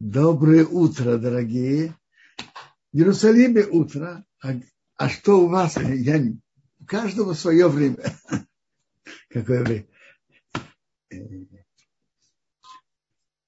[0.00, 1.94] Доброе утро, дорогие.
[2.90, 4.54] В Иерусалиме утро, а,
[4.96, 5.76] а что у вас?
[5.76, 6.22] Я,
[6.78, 7.98] у каждого свое время.
[9.28, 9.86] Какое время?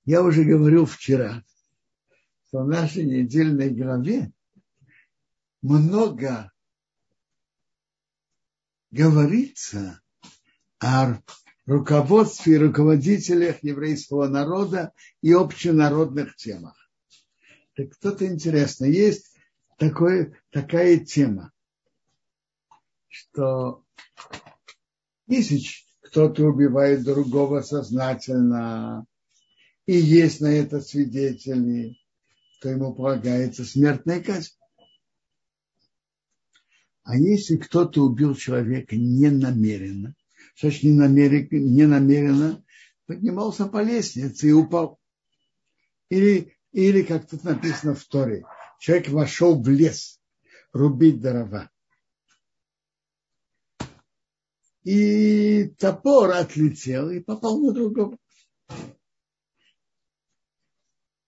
[0.05, 1.43] Я уже говорил вчера,
[2.49, 4.31] что в нашей недельной главе
[5.63, 6.53] много
[8.91, 10.03] говорится
[10.81, 11.19] о
[11.67, 16.77] руководстве и руководителях еврейского народа и общенародных темах.
[17.75, 19.35] Так кто-то интересно, есть
[19.79, 21.53] такой, такая тема,
[23.09, 23.85] что
[25.27, 25.63] если
[26.01, 29.07] кто-то убивает другого сознательно,
[29.87, 31.97] и есть на это свидетели,
[32.61, 34.53] то ему полагается смертная казнь.
[37.03, 40.15] А если кто-то убил человека ненамеренно,
[40.61, 42.65] не намеренно
[43.07, 45.01] поднимался по лестнице и упал.
[46.09, 48.45] Или, или как тут написано в Торе,
[48.79, 50.21] человек вошел в лес
[50.73, 51.71] рубить дрова.
[54.85, 58.19] И топор отлетел и попал на другого.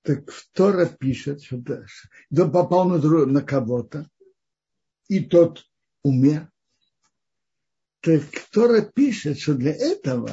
[0.05, 1.65] Так Тора пишет, что
[2.29, 4.11] да, попал на, друг, на кого-то,
[5.09, 5.65] и тот
[6.03, 6.51] умер.
[8.05, 10.31] Так Тора пишет, что для этого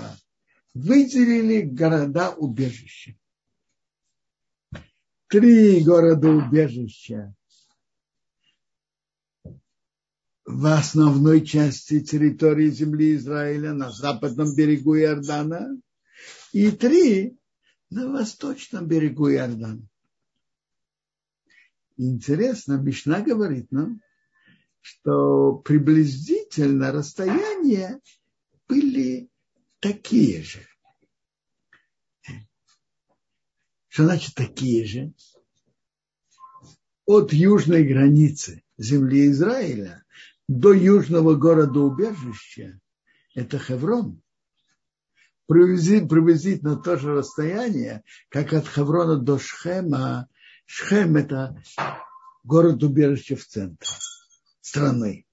[0.73, 3.15] выделили города-убежища.
[5.27, 7.33] Три города-убежища
[10.43, 15.79] в основной части территории земли Израиля на западном берегу Иордана
[16.51, 17.37] и три
[17.89, 19.87] на восточном берегу Иордана.
[21.95, 24.01] Интересно, Мишна говорит нам,
[24.81, 27.99] что приблизительно расстояния
[28.67, 29.29] были
[29.79, 30.65] такие же.
[33.87, 35.13] Что значит такие же?
[37.05, 40.03] От южной границы земли Израиля
[40.47, 42.79] до южного города убежища
[43.33, 44.21] это Хеврон.
[45.47, 50.27] Приблизительно то же расстояние, как от Хеврона до Шхема.
[50.65, 51.61] Шхем это
[52.43, 53.89] город убежища в центре
[54.61, 55.25] страны.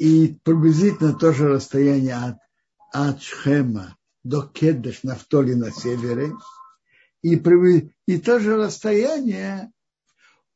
[0.00, 2.38] И приблизительно то же расстояние от,
[2.90, 6.32] от Шхема до Кедеш, Нафтоли на севере.
[7.20, 9.70] И, и то же расстояние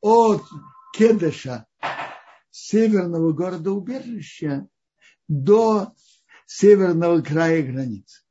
[0.01, 0.45] от
[0.95, 1.67] Кедеша,
[2.51, 4.67] северного города убежища,
[5.29, 5.93] до
[6.47, 8.23] северного края границы.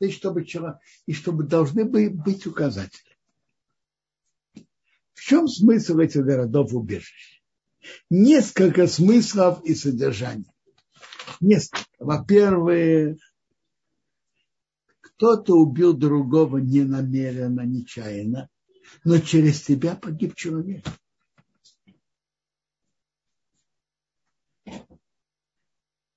[0.00, 0.44] И чтобы,
[1.06, 3.16] и чтобы должны быть указатели.
[5.14, 7.37] В чем смысл этих городов убежища?
[8.10, 10.50] Несколько смыслов и содержаний.
[11.40, 11.86] Несколько.
[11.98, 13.18] Во-первых,
[15.00, 18.48] кто-то убил другого ненамеренно, нечаянно,
[19.04, 20.84] но через тебя погиб человек.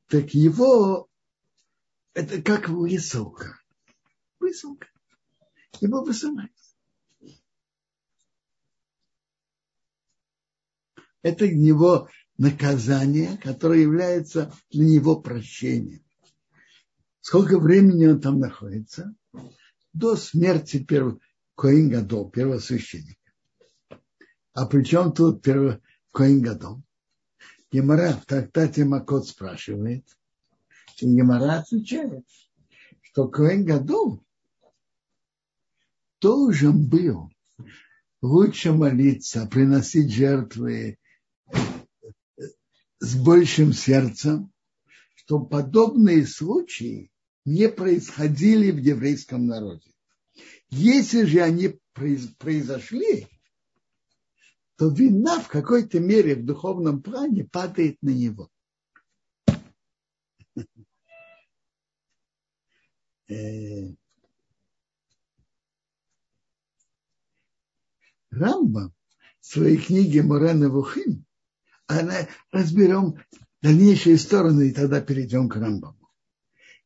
[0.07, 1.07] Так его,
[2.13, 3.57] это как высылка.
[4.39, 4.87] Высылка.
[5.79, 6.51] Его высылают.
[11.23, 16.03] Это для него наказание, которое является для него прощением.
[17.21, 19.13] Сколько времени он там находится?
[19.93, 21.19] До смерти первого
[21.55, 23.31] Коин Гадол, первосвященника.
[24.53, 25.77] А при чем тут первый
[26.11, 26.81] Коин Гадол?
[27.71, 30.05] Гемора в трактате Макот спрашивает,
[30.99, 32.25] и Гемора отвечает,
[33.01, 34.23] что Коин Гадол
[36.19, 37.31] должен был
[38.21, 40.97] лучше молиться, приносить жертвы
[43.01, 44.53] с большим сердцем,
[45.15, 47.11] что подобные случаи
[47.45, 49.91] не происходили в еврейском народе.
[50.69, 53.27] Если же они произошли,
[54.77, 58.49] то вина в какой-то мере в духовном плане падает на него.
[63.27, 63.95] Э,
[68.29, 68.93] Рамба
[69.39, 71.25] в своей книге Морена Вухим
[72.51, 73.15] разберем
[73.61, 76.09] дальнейшие стороны, и тогда перейдем к Рамбаму.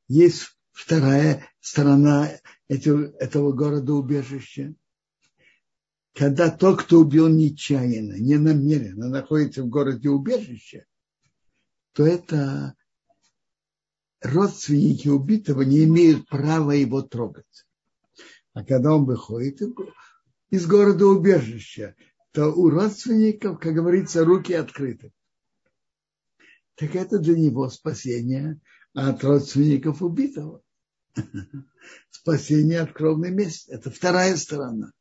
[0.08, 2.30] Есть вторая сторона
[2.68, 4.76] этого города-убежища.
[6.14, 10.86] Когда тот, кто убил нечаянно, не намеренно, находится в городе убежища,
[11.94, 12.76] то это
[14.22, 17.66] родственники убитого не имеют права его трогать.
[18.54, 19.62] А когда он выходит
[20.50, 21.96] из города убежища,
[22.36, 25.14] то у родственников, как говорится, руки открыты.
[26.76, 28.60] Так это для него спасение
[28.94, 30.62] от родственников убитого.
[32.10, 33.72] Спасение от кровной мести.
[33.72, 34.92] Это вторая сторона.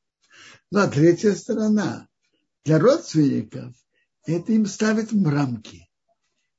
[0.71, 2.09] Ну, а третья сторона
[2.65, 3.75] для родственников
[4.25, 5.89] это им ставит в рамки.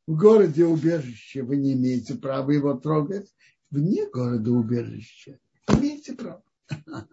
[0.08, 3.34] В городе убежище вы не имеете права его трогать,
[3.72, 5.40] вне города убежища
[5.70, 6.44] имеете право.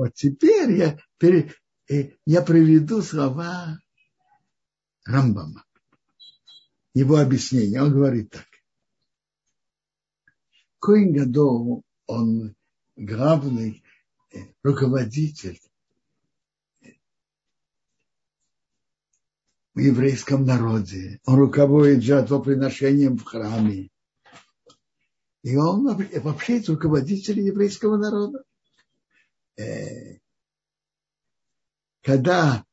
[0.00, 0.98] Вот теперь я,
[1.90, 3.78] э, я приведу слова
[5.04, 5.62] Рамбама.
[6.94, 7.82] Его объяснение.
[7.82, 8.46] Он говорит так.
[10.78, 12.54] Коин Гадол, он
[12.96, 13.84] главный
[14.32, 15.60] э, руководитель
[19.74, 21.20] в еврейском народе.
[21.26, 23.90] Он руководит жертвоприношением в храме.
[25.42, 25.84] И он
[26.22, 28.42] вообще руководитель еврейского народа.
[29.60, 30.18] Э,
[32.02, 32.64] когда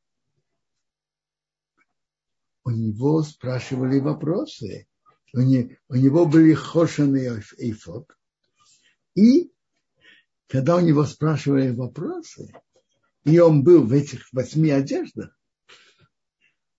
[2.64, 4.88] у него спрашивали вопросы,
[5.34, 8.16] у него были хошаны эйфот,
[9.16, 9.52] и
[10.48, 12.54] когда у него спрашивали вопросы,
[13.26, 15.38] и он был в этих восьми одеждах,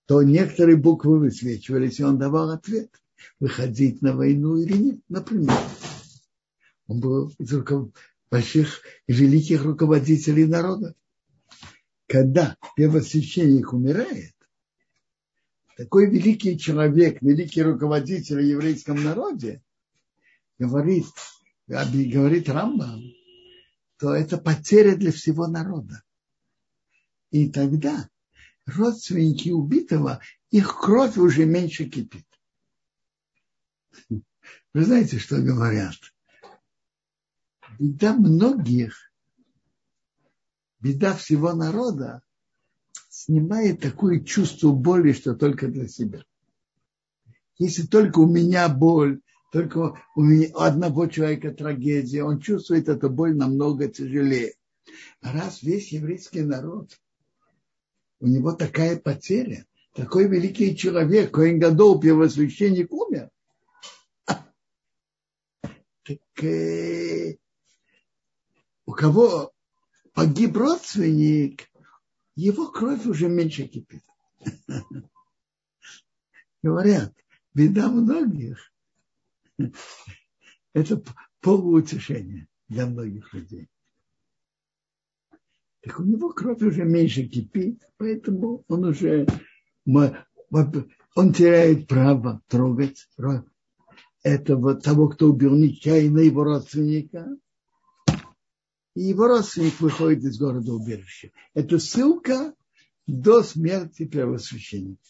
[0.07, 2.91] то некоторые буквы высвечивались, и он давал ответ,
[3.41, 5.55] выходить на войну или нет, например.
[6.87, 7.31] Он был
[8.31, 10.95] больших и великих руководителей народа.
[12.07, 14.35] Когда первосвященник умирает,
[15.77, 19.63] такой великий человек, великий руководитель в еврейском народе,
[20.59, 21.07] говорит,
[21.67, 23.03] говорит Рамбам,
[23.99, 26.03] то это потеря для всего народа.
[27.31, 28.09] И тогда
[28.67, 30.21] родственники убитого,
[30.51, 32.27] их кровь уже меньше кипит.
[34.09, 35.97] Вы знаете, что говорят?
[37.79, 39.13] Беда многих,
[40.81, 42.23] беда всего народа
[43.09, 46.25] снимает такое чувство боли, что только для себя.
[47.57, 49.21] Если только у меня боль,
[49.53, 54.55] только у, меня, у одного человека трагедия, он чувствует эту боль намного тяжелее.
[55.21, 56.99] Раз весь еврейский народ
[58.21, 63.31] у него такая потеря, такой великий человек, Коин Гадол, первосвященник, умер.
[64.27, 67.37] Так э,
[68.89, 69.53] у кого
[70.15, 71.69] погиб родственник,
[72.35, 74.03] его кровь уже меньше кипит.
[76.63, 77.13] Говорят,
[77.53, 78.73] беда многих.
[80.73, 81.03] Это
[81.41, 83.69] полуутешение для многих людей
[85.83, 89.27] так у него кровь уже меньше кипит, поэтому он уже
[89.87, 93.09] он теряет право трогать
[94.23, 97.27] этого, того, кто убил нечаянно его родственника.
[98.99, 101.31] И его родственник выходит из города убежища.
[101.55, 102.53] Это ссылка
[103.07, 105.01] до смерти первосвященника.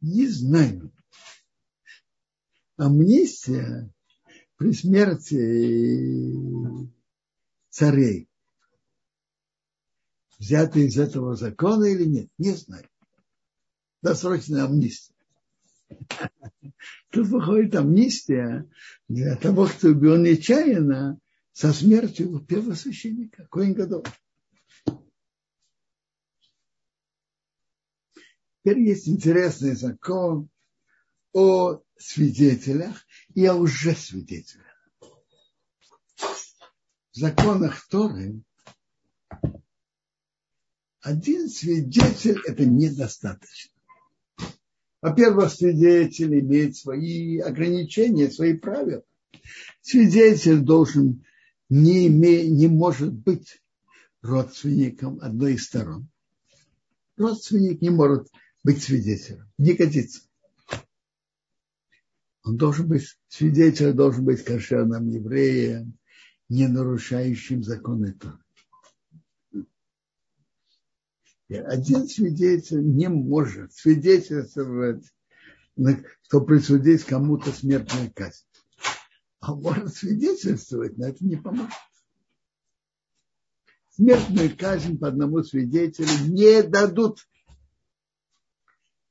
[0.00, 0.90] Не знаю.
[2.78, 3.92] Амнистия
[4.56, 6.48] при смерти
[7.68, 8.30] царей
[10.38, 12.88] взяты из этого закона или нет, не знаю.
[14.00, 15.19] Досрочная амнистия.
[17.10, 18.68] Тут выходит амнистия
[19.08, 21.18] для того, кто убил нечаянно
[21.52, 24.04] со смертью первосвященника, Коин Гадол.
[28.62, 30.48] Теперь есть интересный закон
[31.32, 34.66] о свидетелях и о лжесвидетелях.
[37.12, 38.42] В законах Торы
[41.00, 43.79] один свидетель– это недостаточно.
[45.02, 49.02] Во-первых, свидетель имеет свои ограничения, свои правила.
[49.80, 51.24] Свидетель должен
[51.70, 53.62] не, име, не может быть
[54.20, 56.08] родственником одной из сторон.
[57.16, 58.28] Родственник не может
[58.62, 60.20] быть свидетелем, не годится.
[62.44, 65.98] Он должен быть, свидетель должен быть кошерным евреем,
[66.48, 68.38] не нарушающим законы Торы.
[71.50, 75.04] Один свидетель не может свидетельствовать,
[76.22, 78.44] что присудить кому-то смертную казнь.
[79.40, 81.72] А может свидетельствовать, но это не поможет.
[83.90, 87.26] Смертную казнь по одному свидетелю не дадут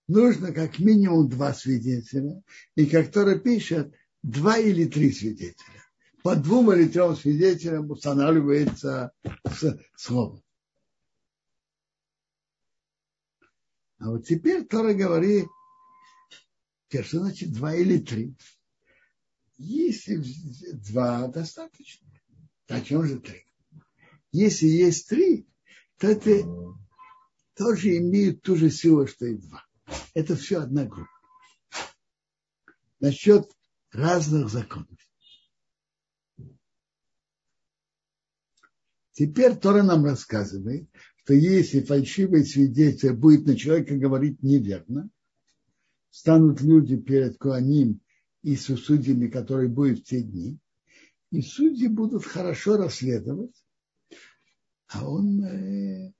[0.09, 2.41] нужно как минимум два свидетеля,
[2.75, 3.93] и Тора пишет,
[4.23, 5.83] два или три свидетеля.
[6.23, 9.11] По двум или трем свидетелям устанавливается
[9.95, 10.41] слово.
[13.99, 15.47] А вот теперь Тора говорит,
[16.89, 18.35] что значит два или три?
[19.57, 20.23] Если
[20.73, 22.07] два достаточно,
[22.65, 23.45] то о чем же три?
[24.31, 25.47] Если есть три,
[25.97, 26.45] то это
[27.55, 29.65] тоже имеют ту же силу, что и два.
[30.13, 31.11] Это все одна группа.
[33.01, 33.51] Насчет
[33.91, 34.97] разных законов.
[39.11, 40.89] Теперь Тора нам рассказывает,
[41.23, 45.09] что если фальшивый свидетель будет на человека говорить неверно,
[46.09, 48.01] станут люди перед Куаним
[48.41, 50.57] и судьями, которые будут в те дни,
[51.31, 53.63] и судьи будут хорошо расследовать,
[54.87, 56.13] а он э,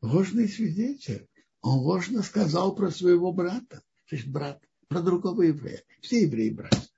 [0.00, 1.26] ложный свидетель.
[1.60, 3.82] Он ложно сказал про своего брата.
[4.08, 5.82] Значит, брат, про другого еврея.
[6.00, 6.88] Все евреи братья.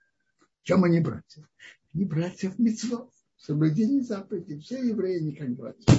[0.63, 1.49] Чем они братья?
[1.95, 4.59] Они братья в митцвот, в соблюдении заповедей.
[4.61, 5.95] Все евреи не как братья.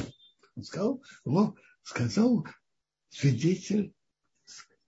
[0.62, 2.46] Сказал, о, сказал
[3.10, 3.94] свидетель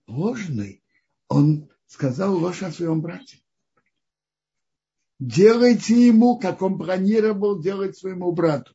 [0.06, 0.82] ложный.
[1.28, 3.42] Он сказал ложь о своем брате.
[5.18, 8.74] Делайте ему, как он планировал делать своему брату.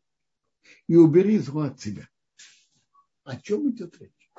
[0.88, 2.08] И убери зло от себя.
[3.24, 4.32] О чем идет речь?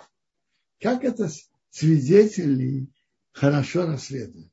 [0.80, 1.30] Как это
[1.70, 2.88] свидетели
[3.32, 4.52] хорошо расследуют?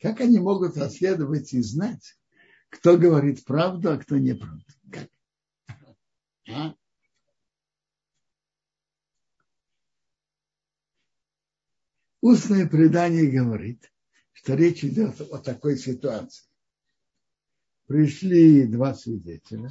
[0.00, 2.18] Как они могут расследовать и знать,
[2.68, 4.64] кто говорит правду, а кто неправду?
[4.92, 5.08] Как?
[6.48, 6.74] А?
[12.28, 13.92] Устное предание говорит,
[14.32, 16.44] что речь идет о такой ситуации.
[17.86, 19.70] Пришли два свидетеля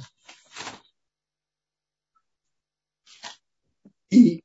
[4.08, 4.42] и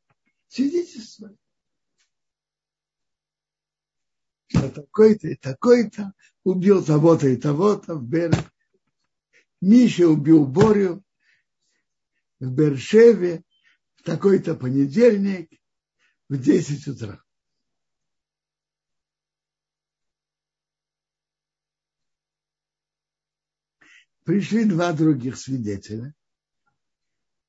[0.49, 1.37] свидетельствовали.
[4.47, 6.11] Что такой-то и такой-то
[6.43, 8.51] убил того-то и того-то в Берег.
[9.61, 11.01] Миша убил Борю
[12.41, 13.45] в Бершеве
[13.95, 15.49] в такой-то понедельник
[16.27, 17.20] в 10 утра.
[24.23, 26.13] Пришли два других свидетеля,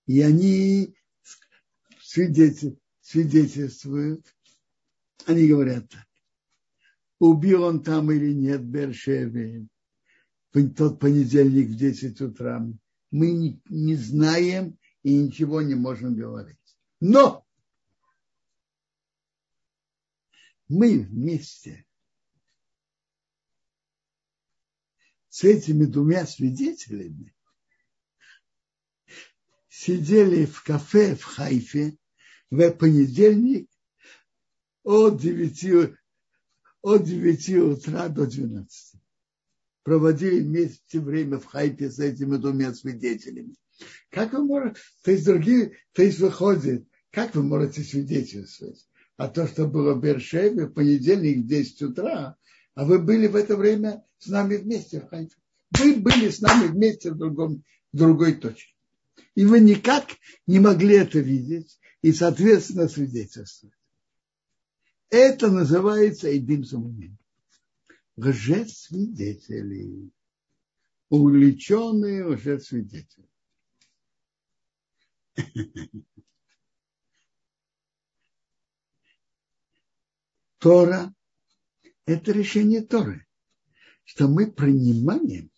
[0.07, 0.95] и они
[2.01, 4.27] свидетель, свидетельствуют,
[5.27, 6.07] они говорят так.
[7.19, 9.69] Убил он там или нет Бершеве
[10.53, 12.67] в тот понедельник в 10 утра.
[13.11, 16.59] Мы не знаем и ничего не можем говорить.
[17.01, 17.47] Но
[20.69, 21.85] мы вместе
[25.33, 27.35] с этими двумя свидетелями
[29.71, 31.97] сидели в кафе в Хайфе
[32.51, 33.71] в понедельник
[34.83, 35.95] от 9,
[36.83, 39.01] от 9 утра до 12.
[39.85, 43.55] Проводили вместе время в хайпе с этими двумя свидетелями.
[44.11, 48.87] Как вы можете, то есть другие, то есть выходит, как вы можете свидетельствовать?
[49.17, 52.37] А то, что было в Бершеве в понедельник в 10 утра,
[52.75, 55.35] а вы были в это время с нами вместе в хайпе.
[55.79, 58.75] Вы были с нами вместе в, другом, в другой точке.
[59.35, 60.07] И вы никак
[60.47, 63.75] не могли это видеть, и, соответственно, свидетельствовать.
[65.11, 67.19] Это называется Эдим Самумин.
[68.17, 70.11] Лжесвидетели.
[71.09, 73.29] Увлеченные лжесвидетели.
[80.59, 81.15] Тора–
[82.07, 83.27] это решение Торы,
[84.05, 85.51] что мы принимаем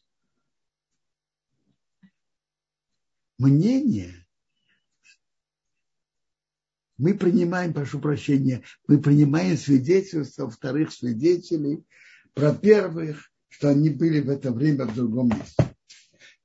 [3.39, 4.25] мнение
[6.97, 11.85] мы принимаем, прошу прощения, мы принимаем свидетельство вторых свидетелей
[12.35, 15.75] про первых, что они были в это время в другом месте.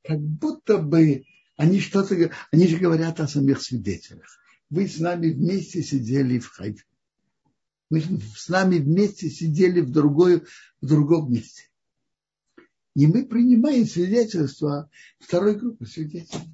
[0.03, 1.23] Как будто бы
[1.55, 4.39] они что-то, они же говорят о самих свидетелях.
[4.69, 6.83] Вы с нами вместе сидели в Хайфе.
[7.89, 10.43] Мы с нами вместе сидели в, другой,
[10.81, 11.63] в другом месте.
[12.95, 16.53] И мы принимаем свидетельство второй группы свидетелей.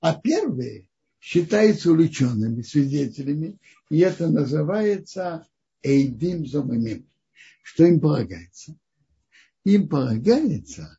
[0.00, 0.86] А первые
[1.18, 3.58] считаются увлеченными свидетелями,
[3.90, 5.46] и это называется
[5.82, 7.08] Эйдим Зомамим.
[7.62, 8.76] Что им полагается?
[9.64, 10.98] Им полагается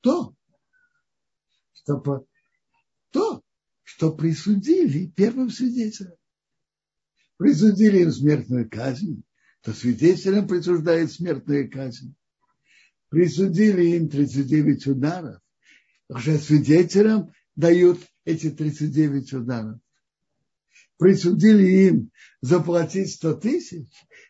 [0.00, 0.34] то,
[1.74, 2.26] что,
[3.10, 3.42] то,
[3.82, 6.16] что присудили первым свидетелям.
[7.36, 9.22] Присудили им смертную казнь,
[9.60, 12.14] то свидетелям присуждает смертную казнь.
[13.08, 15.40] Присудили им 39 ударов,
[16.08, 19.80] уже свидетелям дают эти 39 ударов.
[20.98, 23.88] Присудили им заплатить 100 тысяч,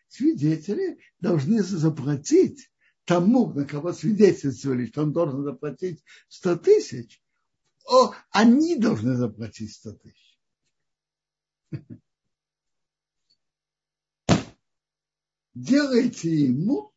[0.09, 2.69] свидетели должны заплатить
[3.05, 7.21] тому, на кого свидетельствовали, что он должен заплатить 100 тысяч,
[7.85, 10.39] о, они должны заплатить 100 тысяч.
[15.59, 16.91] Делайте ему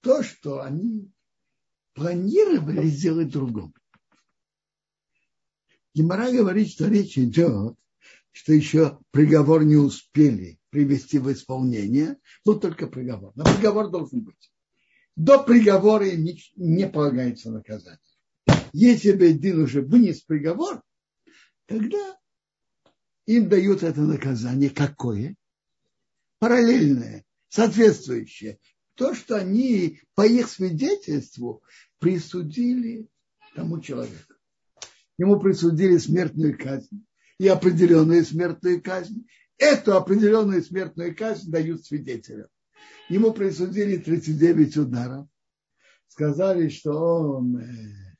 [0.00, 1.12] то, что они
[1.92, 3.74] планировали сделать другому.
[5.92, 7.76] Гемора говорит, что речь идет,
[8.30, 13.32] что еще приговор не успели, привести в исполнение, был только приговор.
[13.34, 14.50] Но приговор должен быть.
[15.14, 18.00] До приговора им не, полагается наказание.
[18.72, 20.82] Если Бейдин уже вынес приговор,
[21.66, 22.16] тогда
[23.26, 24.70] им дают это наказание.
[24.70, 25.36] Какое?
[26.38, 28.58] Параллельное, соответствующее.
[28.94, 31.62] То, что они по их свидетельству
[31.98, 33.08] присудили
[33.54, 34.34] тому человеку.
[35.18, 37.04] Ему присудили смертную казнь
[37.38, 39.26] и определенную смертную казнь.
[39.56, 42.48] Эту определенную смертную казнь дают свидетелям.
[43.08, 45.26] Ему присудили 39 ударов.
[46.06, 46.92] Сказали, что
[47.38, 48.16] он э,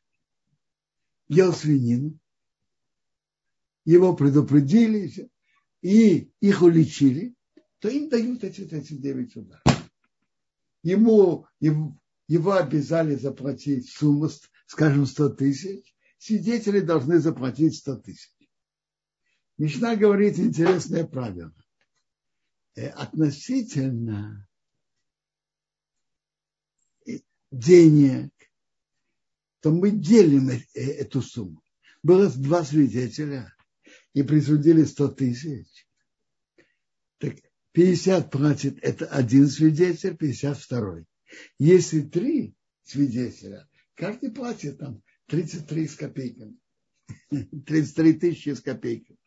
[1.28, 2.18] ел свинину.
[3.84, 5.30] Его предупредили
[5.82, 7.34] и их уличили,
[7.78, 9.90] то им дают эти 39 ударов.
[10.82, 14.28] Ему, ему, его обязали заплатить сумму,
[14.66, 15.94] скажем, 100 тысяч.
[16.18, 18.32] Свидетели должны заплатить 100 тысяч.
[19.56, 21.52] Мишна говорит интересное правило.
[22.74, 24.48] Э, относительно
[27.50, 28.32] денег,
[29.60, 31.62] то мы делим э, эту сумму.
[32.02, 33.52] Было два свидетеля
[34.12, 35.86] и присудили 100 тысяч.
[37.18, 37.34] Так
[37.72, 41.06] 50 платит это один свидетель, 50 второй.
[41.58, 46.56] Если три свидетеля, каждый платит там 33 с копейками.
[47.66, 49.18] 33 тысячи с копейками.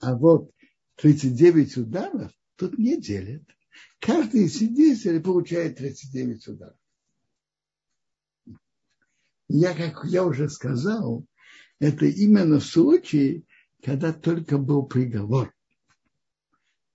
[0.00, 0.52] А вот
[0.96, 3.42] 39 ударов тут не делят.
[4.00, 6.76] Каждый свидетель получает 39 ударов.
[9.48, 11.26] Я, как я уже сказал,
[11.78, 13.44] это именно случае,
[13.82, 15.54] когда только был приговор.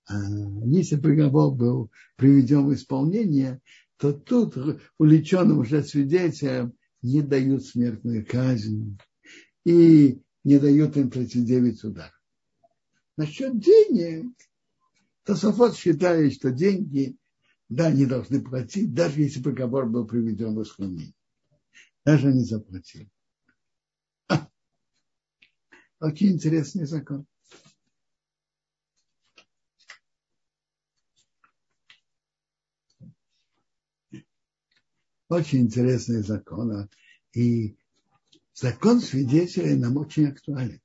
[0.08, 0.14] А
[0.64, 3.60] если приговор был приведен в исполнение,
[3.98, 4.56] то тут
[4.96, 6.72] увлеченным уже свидетелям
[7.02, 8.98] не дают смертную казнь
[9.64, 12.22] и не дают им 39 ударов.
[13.16, 14.34] Насчет денег,
[15.24, 17.16] то Софот считает, что деньги,
[17.68, 21.12] да, не должны платить, даже если приговор был приведен в исполнение.
[22.06, 23.10] Даже не заплатили.
[24.28, 24.48] А,
[26.00, 27.26] очень интересный закон.
[35.28, 36.88] Очень интересный закон.
[37.32, 37.76] И
[38.54, 40.80] закон свидетелей нам очень актуален.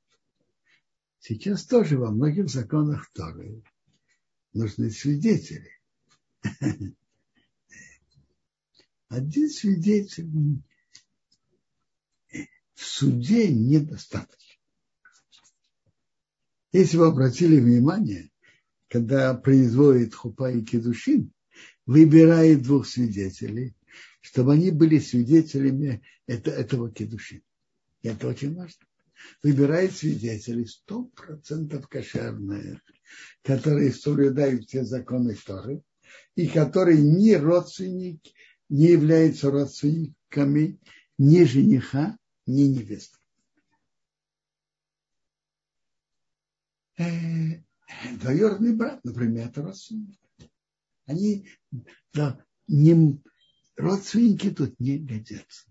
[1.20, 3.64] Сейчас тоже во многих законах Торы
[4.52, 5.72] нужны свидетели.
[9.08, 10.30] Один свидетель
[12.74, 14.60] в суде недостаточно.
[16.74, 18.30] Если вы обратили внимание,
[18.90, 21.32] когда производит хупа и кедушин,
[21.86, 23.76] выбирает двух свидетелей,
[24.24, 27.44] чтобы они были свидетелями этого кедушина.
[28.02, 28.88] И это очень важно
[29.42, 32.82] выбирает свидетелей сто процентов кошерных,
[33.42, 35.84] которые соблюдают все законы Торы,
[36.36, 38.34] и которые не родственники,
[38.70, 40.80] не являются родственниками
[41.18, 43.18] ни жениха, ни невесты.
[46.98, 47.62] Э,
[48.20, 50.20] двоюродный брат, например, это родственник.
[51.06, 51.48] Они
[52.14, 53.22] да, не,
[53.78, 55.70] родственники тут не годятся.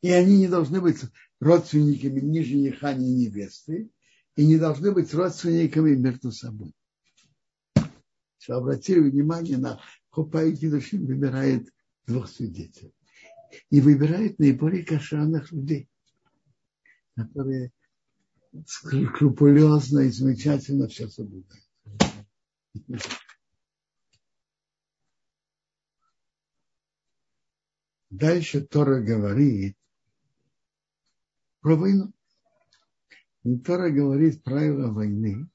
[0.00, 1.00] И они не должны быть
[1.40, 3.90] родственниками ни жениха, ни невесты,
[4.36, 6.72] и не должны быть родственниками между собой.
[8.38, 11.72] Что обратили внимание на Хопа и Кедушин выбирает
[12.06, 12.94] двух свидетелей.
[13.70, 15.88] И выбирает наиболее кошерных людей,
[17.16, 17.72] которые
[18.66, 21.64] скрупулезно и замечательно все соблюдают.
[28.10, 29.76] Дальше Тора говорит,
[31.60, 32.12] про войну.
[33.44, 35.48] И Тора говорит правила войны.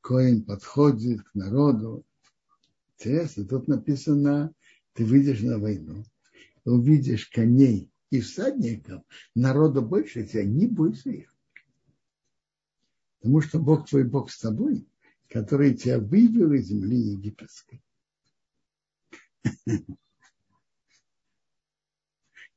[0.00, 2.06] Коин подходит к народу.
[2.94, 4.54] Интересно, тут написано,
[4.92, 6.04] ты выйдешь на войну,
[6.64, 9.02] увидишь коней и всадников,
[9.34, 11.35] народа больше тебя, не бойся их.
[13.26, 14.86] Потому что Бог твой Бог с тобой,
[15.28, 17.82] который тебя вывел из земли египетской.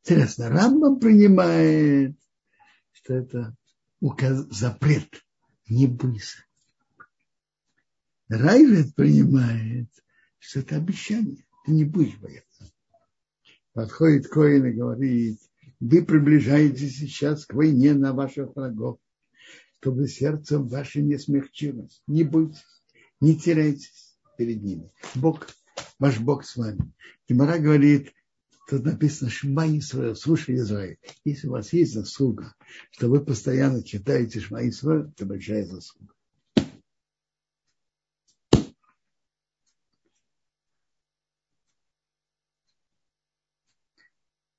[0.03, 2.15] Интересно, Рамбам принимает,
[2.91, 3.57] что это
[3.99, 5.09] указ, запрет,
[5.67, 6.45] не бойся.
[8.27, 9.89] Райвет принимает,
[10.37, 12.71] что это обещание, ты не будешь бояться.
[13.73, 15.39] Подходит Коин и говорит,
[15.79, 18.99] вы приближаетесь сейчас к войне на ваших врагов
[19.79, 22.01] чтобы сердце ваше не смягчилось.
[22.07, 22.65] Не бойтесь,
[23.21, 24.91] не теряйтесь перед ними.
[25.15, 25.47] Бог,
[25.99, 26.91] ваш Бог с вами.
[27.27, 28.13] Гимара говорит,
[28.69, 30.99] Тут написано Шма Исраил, слушай Израиль.
[31.25, 32.53] Если у вас есть заслуга,
[32.91, 36.13] что вы постоянно читаете Шма Исраиль, это большая заслуга.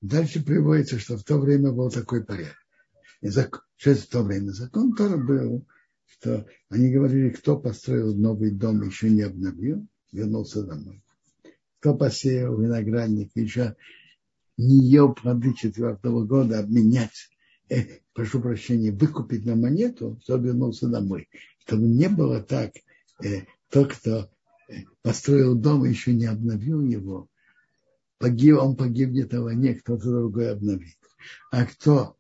[0.01, 2.57] Дальше приводится, что в то время был такой порядок.
[3.81, 4.51] Что в то время?
[4.51, 5.67] Закон тоже был,
[6.05, 11.03] что они говорили, кто построил новый дом, еще не обновил, вернулся домой.
[11.79, 13.77] Кто посеял виноградник, еще
[14.59, 17.31] не ел плоды четвертого года, обменять,
[17.71, 21.31] э, прошу прощения, выкупить на монету, чтобы вернулся домой.
[21.61, 22.73] Чтобы не было так,
[23.25, 24.31] э, тот, кто
[25.01, 27.29] построил дом, еще не обновил его,
[28.19, 30.99] погиб, он погибнет в войне, кто-то другой обновит.
[31.51, 32.19] А кто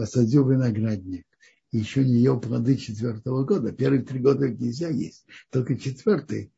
[0.00, 1.26] посадил виноградник,
[1.72, 6.50] еще не ел плоды четвертого года, первые три года нельзя есть, только четвертый.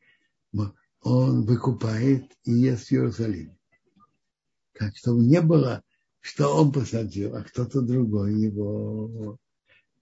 [1.01, 3.57] Он выкупает и ест в Иерусалиме.
[4.71, 5.83] Как чтобы не было,
[6.21, 9.37] что он посадил, а кто-то другой его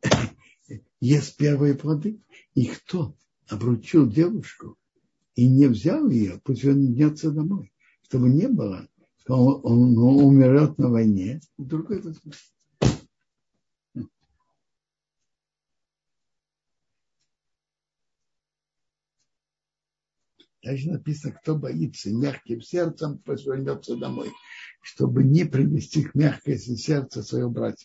[1.00, 2.22] ест первые плоды.
[2.54, 3.16] И кто
[3.48, 4.78] обручил девушку
[5.34, 7.72] и не взял ее, пусть он вернется домой
[8.04, 12.14] чтобы не было, что он, он, он умрет на войне, вдруг это
[20.64, 24.32] Дальше написано, кто боится мягким сердцем, пусть вернется домой,
[24.82, 27.84] чтобы не привести к мягкости сердца своего брата.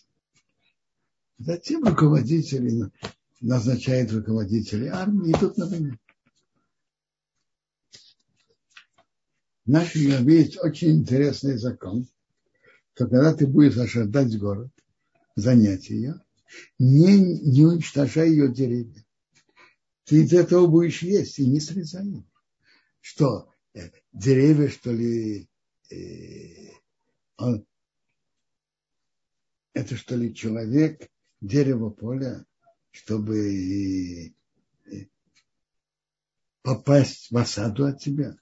[1.39, 2.91] Затем руководители
[3.41, 5.97] назначают руководителей армии и идут на войну.
[9.65, 12.07] В нашей главе есть очень интересный закон,
[12.93, 14.71] что когда ты будешь ожидать город,
[15.35, 16.21] занять ее,
[16.79, 19.03] не, не уничтожай ее деревья.
[20.05, 22.23] Ты из этого будешь есть и не срезай их.
[23.09, 25.47] Что, э, деревья, что ли,
[25.89, 26.71] э,
[27.37, 27.65] он,
[29.71, 32.45] это что ли человек, дерево поля,
[32.91, 34.33] чтобы
[36.63, 38.33] попасть в осаду от тебя?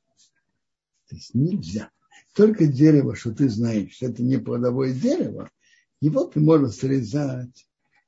[1.10, 1.92] То есть нельзя.
[2.34, 5.52] Только дерево, что ты знаешь, что это не плодовое дерево,
[6.02, 7.68] его ты можешь срезать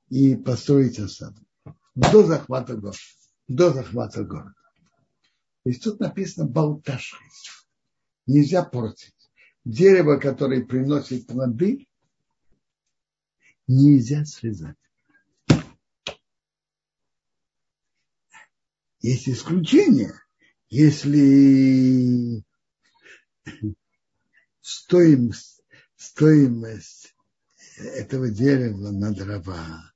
[0.10, 1.40] и построить осаду.
[1.94, 2.98] До захвата города.
[3.48, 4.57] До захвата города.
[5.68, 7.18] То есть тут написано болташи.
[8.26, 9.14] Нельзя портить.
[9.66, 11.90] Дерево, которое приносит плоды,
[13.68, 14.78] нельзя срезать.
[19.02, 20.14] Есть исключение.
[20.70, 22.46] Если
[24.62, 25.66] стоимость,
[25.98, 27.14] стоимость
[27.78, 29.94] этого дерева на дрова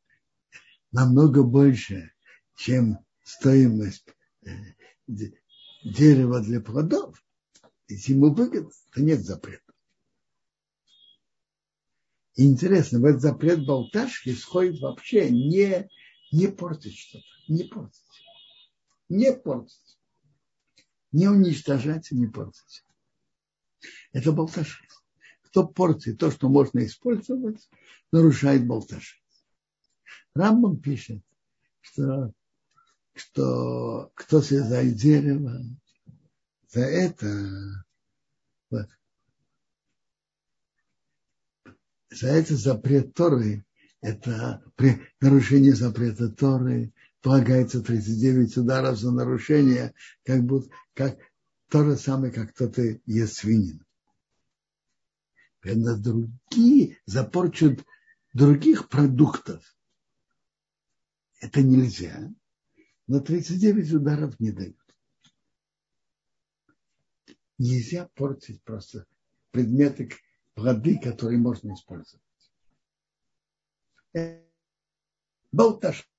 [0.92, 2.12] намного больше,
[2.58, 4.06] чем стоимость
[5.84, 7.24] дерева для плодов,
[7.88, 9.74] если ему выгодно, то нет запрета.
[12.36, 15.90] И интересно, в этот запрет болташки исходит вообще не,
[16.32, 18.02] не портить что-то, не портить.
[19.10, 20.00] Не портить.
[21.12, 22.86] Не уничтожать и не портить.
[24.14, 24.86] Это болташи.
[25.42, 27.70] Кто портит то, что можно использовать,
[28.14, 29.18] нарушает болташи.
[30.34, 31.22] Рамбам пишет,
[31.82, 32.34] что,
[33.14, 35.62] что кто срезает дерево,
[36.70, 37.86] за это
[42.12, 43.66] за это запрет Торы,
[44.02, 49.94] это при нарушении запрета Торы полагается 39 ударов за нарушение,
[50.26, 51.18] как будто как
[51.70, 53.86] то же самое, как кто-то ест свинину.
[55.64, 57.78] На другие, за порчу
[58.34, 59.64] других продуктов
[61.40, 62.32] это нельзя,
[63.12, 64.80] но 39 ударов не дают.
[67.58, 69.06] Нельзя портить просто
[69.52, 70.12] предметы,
[70.54, 72.24] плоды, которые можно использовать.
[75.52, 76.10] Болташ.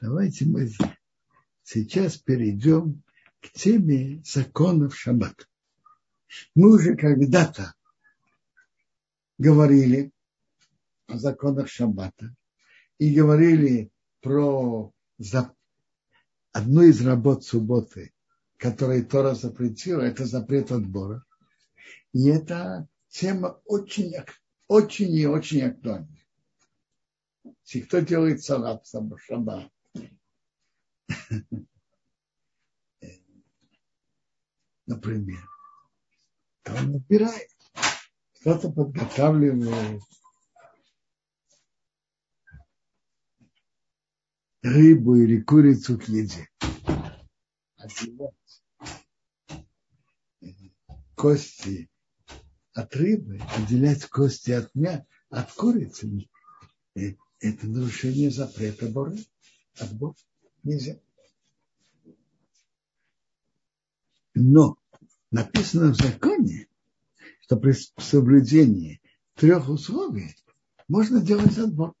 [0.00, 0.68] Давайте мы
[1.62, 3.04] сейчас перейдем
[3.38, 5.46] к теме законов шаббата.
[6.56, 7.76] Мы уже когда-то
[9.42, 10.12] говорили
[11.08, 12.34] о законах шаббата
[12.98, 14.92] и говорили про
[16.52, 18.14] одну из работ субботы,
[18.56, 21.24] которую Тора запретила, это запрет отбора.
[22.12, 24.14] И эта тема очень,
[24.68, 26.06] очень и очень актуальна.
[27.64, 29.72] Если кто делает салат шаббат,
[34.86, 35.48] например,
[36.62, 37.51] то он набирает.
[38.42, 40.02] Кто-то подготавливает
[44.62, 46.48] рыбу или курицу к еде.
[47.76, 48.34] Отделять
[51.14, 51.88] кости
[52.72, 56.28] от рыбы, отделять кости от мя, от курицы,
[56.94, 59.18] это нарушение запрета Бога.
[59.78, 60.16] От Бога
[60.64, 60.98] нельзя.
[64.34, 64.78] Но
[65.30, 66.66] написано в законе,
[67.42, 69.00] что при соблюдении
[69.34, 70.34] трех условий
[70.88, 71.94] можно делать отбор.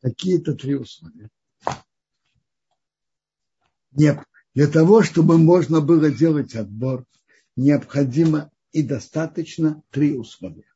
[0.00, 1.30] Какие-то три условия.
[3.92, 4.18] Нет,
[4.54, 7.06] для того, чтобы можно было делать отбор,
[7.56, 10.66] необходимо и достаточно три условия.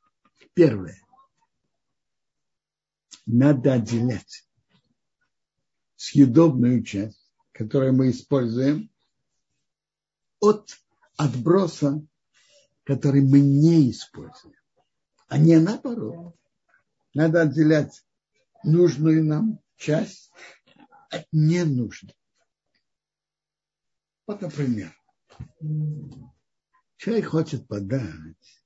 [0.54, 1.00] Первое.
[3.26, 4.48] Надо отделять
[5.96, 8.90] съедобную часть, которую мы используем,
[10.40, 10.78] от
[11.16, 12.07] отброса,
[12.88, 14.57] который мы не используем.
[15.27, 16.35] А не наоборот.
[17.12, 18.03] Надо отделять
[18.64, 20.33] нужную нам часть
[21.11, 22.16] от ненужной.
[24.27, 24.96] Вот, например,
[26.96, 28.62] человек хочет подать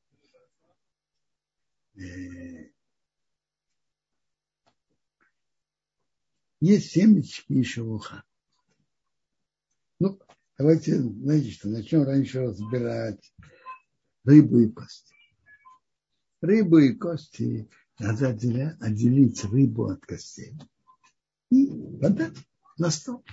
[1.97, 2.71] э,
[6.61, 8.23] есть семечки и шелуха.
[9.99, 10.21] Ну,
[10.57, 13.33] давайте, знаете что, начнем раньше разбирать
[14.25, 15.15] рыбу и кости.
[16.41, 20.59] Рыбу и кости надо отделять, отделить рыбу от костей
[21.51, 21.67] и
[22.01, 22.37] подать
[22.79, 23.25] на стол.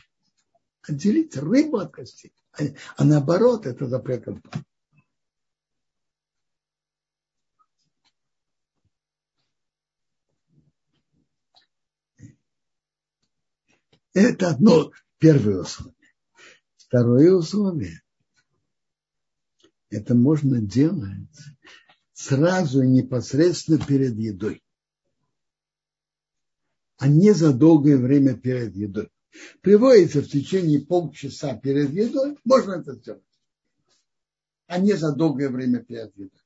[0.87, 2.33] Отделить рыбу от костей.
[2.53, 2.63] А,
[2.97, 4.27] а наоборот, это запрет
[14.13, 15.95] Это одно, первое условие.
[16.77, 18.01] Второе условие.
[19.89, 21.29] Это можно делать
[22.13, 24.63] сразу и непосредственно перед едой,
[26.97, 29.09] а не за долгое время перед едой.
[29.61, 33.23] Приводится в течение полчаса перед едой, можно это сделать,
[34.67, 36.41] а не за долгое время перед едой.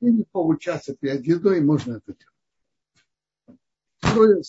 [0.00, 3.58] Или получаса перед едой можно это делать.
[3.98, 4.42] Второе.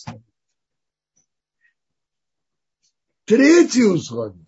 [3.24, 4.46] Третье условие.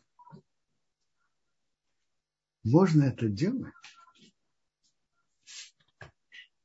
[2.64, 3.72] Можно это делать,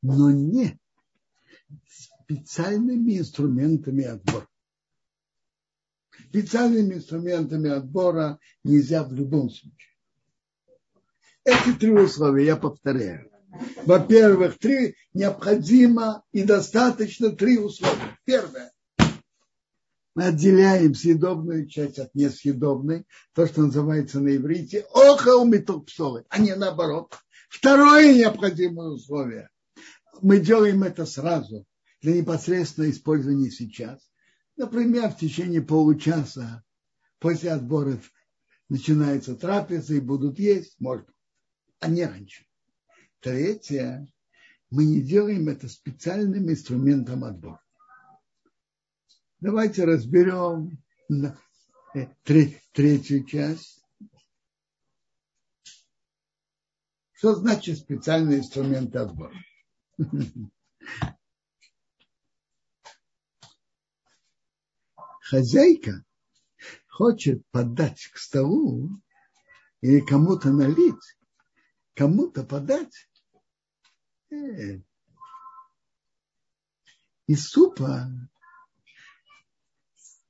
[0.01, 0.79] но не
[1.87, 4.47] специальными инструментами отбора.
[6.29, 9.95] Специальными инструментами отбора нельзя в любом случае.
[11.43, 13.31] Эти три условия я повторяю.
[13.85, 18.19] Во-первых, три необходимо и достаточно три условия.
[18.25, 18.71] Первое
[20.17, 25.47] мы отделяем съедобную часть от несъедобной, то, что называется на иврите охал
[25.85, 27.15] псолы, а не наоборот.
[27.49, 29.51] Второе необходимое условие.
[30.23, 31.67] Мы делаем это сразу,
[32.01, 34.09] для непосредственного использования сейчас.
[34.55, 36.63] Например, в течение получаса
[37.19, 37.99] после отбора
[38.69, 41.07] начинается трапеза и будут есть, может,
[41.79, 42.47] а не раньше.
[43.19, 44.11] Третье,
[44.71, 47.61] мы не делаем это специальным инструментом отбора.
[49.39, 50.83] Давайте разберем
[51.93, 53.85] э, третью часть.
[57.11, 59.35] Что значит специальный инструмент отбора?
[65.21, 66.03] Хозяйка
[66.87, 68.89] хочет подать к столу
[69.81, 71.17] или кому-то налить,
[71.93, 73.07] кому-то подать.
[74.31, 74.81] Э,
[77.27, 78.09] из супа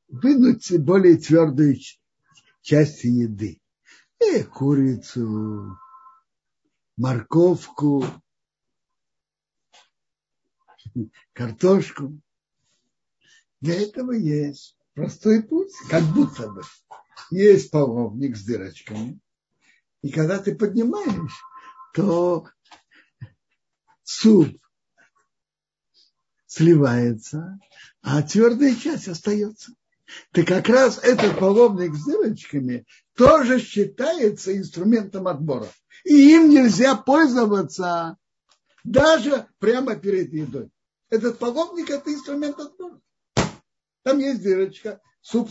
[0.08, 1.78] вынуть более твердую
[2.62, 3.62] часть еды.
[4.20, 5.78] И курицу,
[6.98, 8.04] морковку,
[11.34, 12.20] картошку.
[13.62, 16.62] Для этого есть простой путь, как будто бы.
[17.30, 19.20] Есть половник с дырочками.
[20.02, 21.44] И когда ты поднимаешь,
[21.94, 22.48] то
[24.04, 24.58] суп
[26.46, 27.60] сливается,
[28.02, 29.74] а твердая часть остается.
[30.32, 35.68] То как раз этот половник с дырочками тоже считается инструментом отбора.
[36.06, 38.18] И им нельзя пользоваться
[38.84, 40.70] даже прямо перед едой.
[41.10, 43.02] Этот половник– это инструмент отбора.
[44.04, 45.50] Там есть дырочка, суп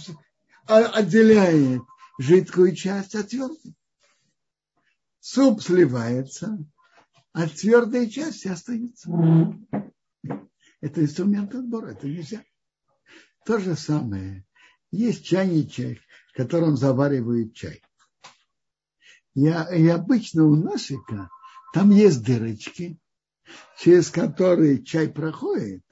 [0.67, 1.83] отделяет
[2.19, 3.77] жидкую часть от твердой.
[5.21, 6.59] Суп сливается,
[7.33, 9.11] а твердая часть остается.
[10.81, 12.43] Это инструмент отбора, это нельзя.
[13.45, 14.46] То же самое.
[14.91, 16.01] Есть чайничек,
[16.33, 17.83] в котором заваривают чай.
[19.35, 21.29] И, и обычно у носика
[21.73, 22.99] там есть дырочки,
[23.79, 25.85] через которые чай проходит,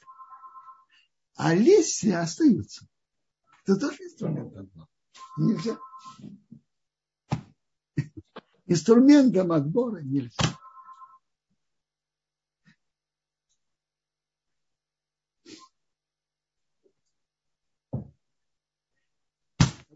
[1.37, 2.87] а листья остаются.
[3.65, 4.89] Это тоже инструмент отбора.
[5.37, 5.79] Нельзя.
[8.67, 10.59] Инструментом отбора нельзя.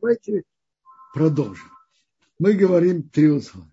[0.01, 0.45] Давайте
[1.13, 1.69] продолжим.
[2.39, 3.73] Мы говорим три условия.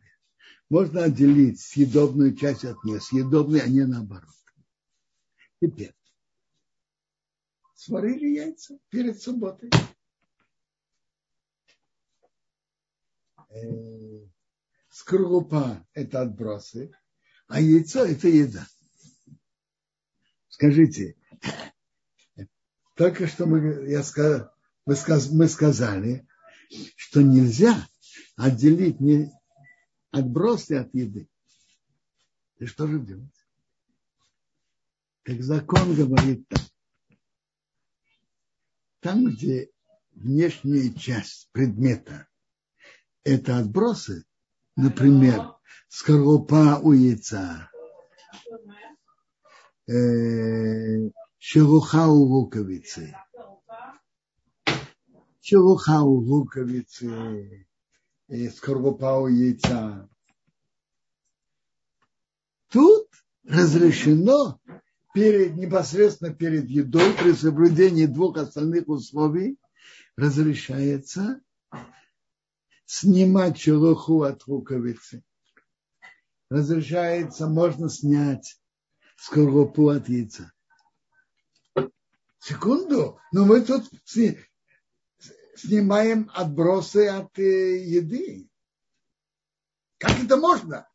[0.70, 4.34] Можно отделить съедобную часть от несъедобной, а не наоборот.
[5.62, 5.94] Теперь.
[7.76, 9.70] Сварили яйца перед субботой.
[13.50, 14.28] Э,
[14.90, 16.92] скорлупа– это отбросы,
[17.48, 18.66] а яйцо– это еда.
[20.48, 21.16] Скажите,
[22.96, 24.55] только что мы, я сказал,
[24.86, 26.28] мы, сказ, мы сказали,
[26.96, 27.76] что нельзя
[28.36, 29.32] отделить не
[30.12, 31.28] отбросы от еды.
[32.58, 33.30] И что же делать?
[35.24, 36.62] Как закон говорит так.
[39.00, 39.70] Там, где
[40.12, 42.28] внешняя часть предмета–
[43.24, 44.26] это отбросы,
[44.76, 45.56] например,
[45.88, 47.70] скорлупа у яйца,
[49.88, 53.16] э, шелуха у луковицы,
[55.46, 57.68] шелуха у луковицы,
[58.28, 60.10] и скорлупа у яйца.
[62.72, 63.08] Тут
[63.44, 64.60] разрешено
[65.14, 69.60] перед, непосредственно перед едой при соблюдении двух остальных условий
[70.18, 71.42] разрешается
[72.88, 75.24] снимать шелуху от луковицы.
[76.50, 78.60] Разрешается, можно снять
[79.16, 80.52] скорлупу от яйца.
[82.40, 83.86] Секунду, но мы тут
[85.56, 88.48] снимаем отбросы от э, еды.
[89.98, 90.88] Как это можно?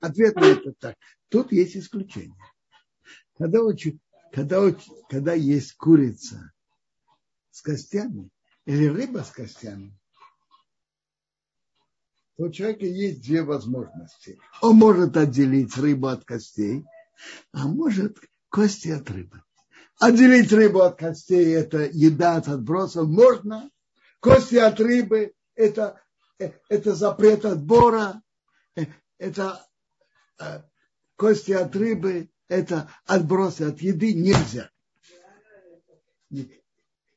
[0.00, 0.96] Ответ на это так.
[1.28, 2.36] Тут есть исключение.
[3.38, 3.60] Когда,
[4.32, 4.74] когда,
[5.08, 6.52] когда есть курица
[7.50, 8.30] с костями
[8.64, 9.96] или рыба с костями,
[12.36, 14.38] то у человека есть две возможности.
[14.60, 16.84] Он может отделить рыбу от костей,
[17.52, 18.18] а может
[18.48, 19.42] кости от рыбы.
[19.98, 23.08] Отделить рыбу от костей– это еда от отбросов.
[23.08, 23.70] Можно.
[24.22, 26.00] Кости от рыбы– это,
[26.38, 28.22] это запрет отбора.
[29.18, 29.66] Это
[30.38, 30.62] э,
[31.16, 34.14] кости от рыбы– это отбросы от еды.
[34.14, 34.70] Нельзя.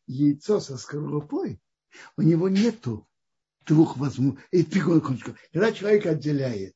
[0.08, 1.62] Яйцо со скорлупой,
[2.18, 3.08] у него нету
[3.68, 4.64] двух возможностей.
[5.54, 6.76] Когда человек отделяет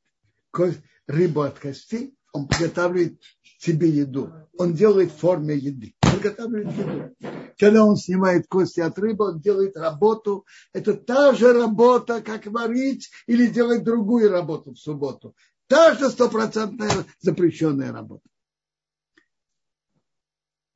[1.08, 3.20] рыбу от костей, он приготавливает
[3.58, 4.32] себе еду.
[4.60, 5.96] Он делает в форме еды.
[6.02, 7.49] Приготавливает еду.
[7.60, 10.46] Когда он снимает кости от рыбы, он делает работу.
[10.72, 15.36] Это та же работа, как варить или делать другую работу в субботу.
[15.68, 18.24] Та же стопроцентная запрещенная работа.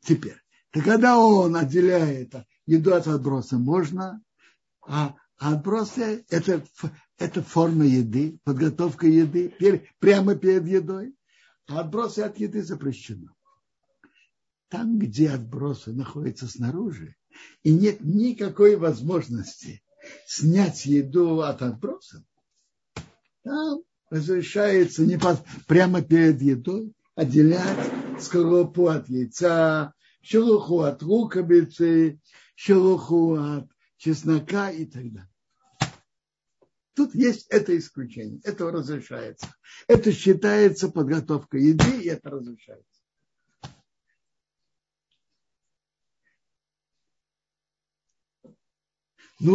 [0.01, 0.37] Теперь,
[0.71, 2.33] то когда он отделяет
[2.65, 4.21] еду от отброса, можно,
[4.85, 6.65] а отбросы это,
[7.17, 9.55] это форма еды, подготовка еды
[9.99, 11.15] прямо перед едой.
[11.65, 13.33] А отбросы от еды запрещено.
[14.73, 17.15] Там, где отбросы находятся снаружи,
[17.61, 19.83] и нет никакой возможности
[20.25, 22.23] снять еду от отбросов,
[23.43, 27.87] там разрешается не под, прямо перед едой отделять
[28.19, 32.19] скорлупу от яйца, шелуху от луковицы,
[32.55, 35.29] шелуху от чеснока и так далее.
[36.95, 39.53] Тут есть это исключение, это разрешается.
[39.87, 42.92] Это считается подготовкой еды, и это разрешается.
[49.43, 49.53] Ну,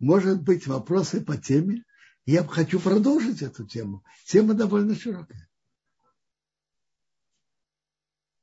[0.00, 1.84] может быть, вопросы по теме.
[2.24, 4.02] Я хочу продолжить эту тему.
[4.26, 5.48] Тема довольно широкая.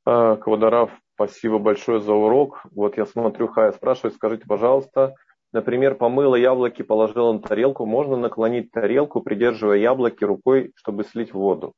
[0.06, 2.62] А, Квадарав, спасибо большое за урок.
[2.72, 5.16] Вот я смотрю, Хая спрашивает, скажите, пожалуйста,
[5.52, 7.86] Например, помыла яблоки, положила на тарелку.
[7.86, 11.74] Можно наклонить тарелку, придерживая яблоки рукой, чтобы слить воду.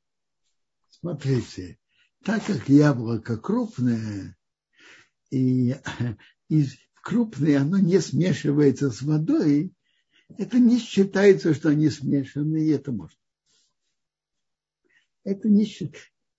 [0.89, 1.77] Смотрите,
[2.25, 4.35] так как яблоко крупное,
[5.29, 5.75] и,
[6.49, 6.65] и
[7.01, 9.73] крупное, оно не смешивается с водой,
[10.37, 13.17] это не считается, что они смешаны, и это можно.
[15.23, 15.67] Это не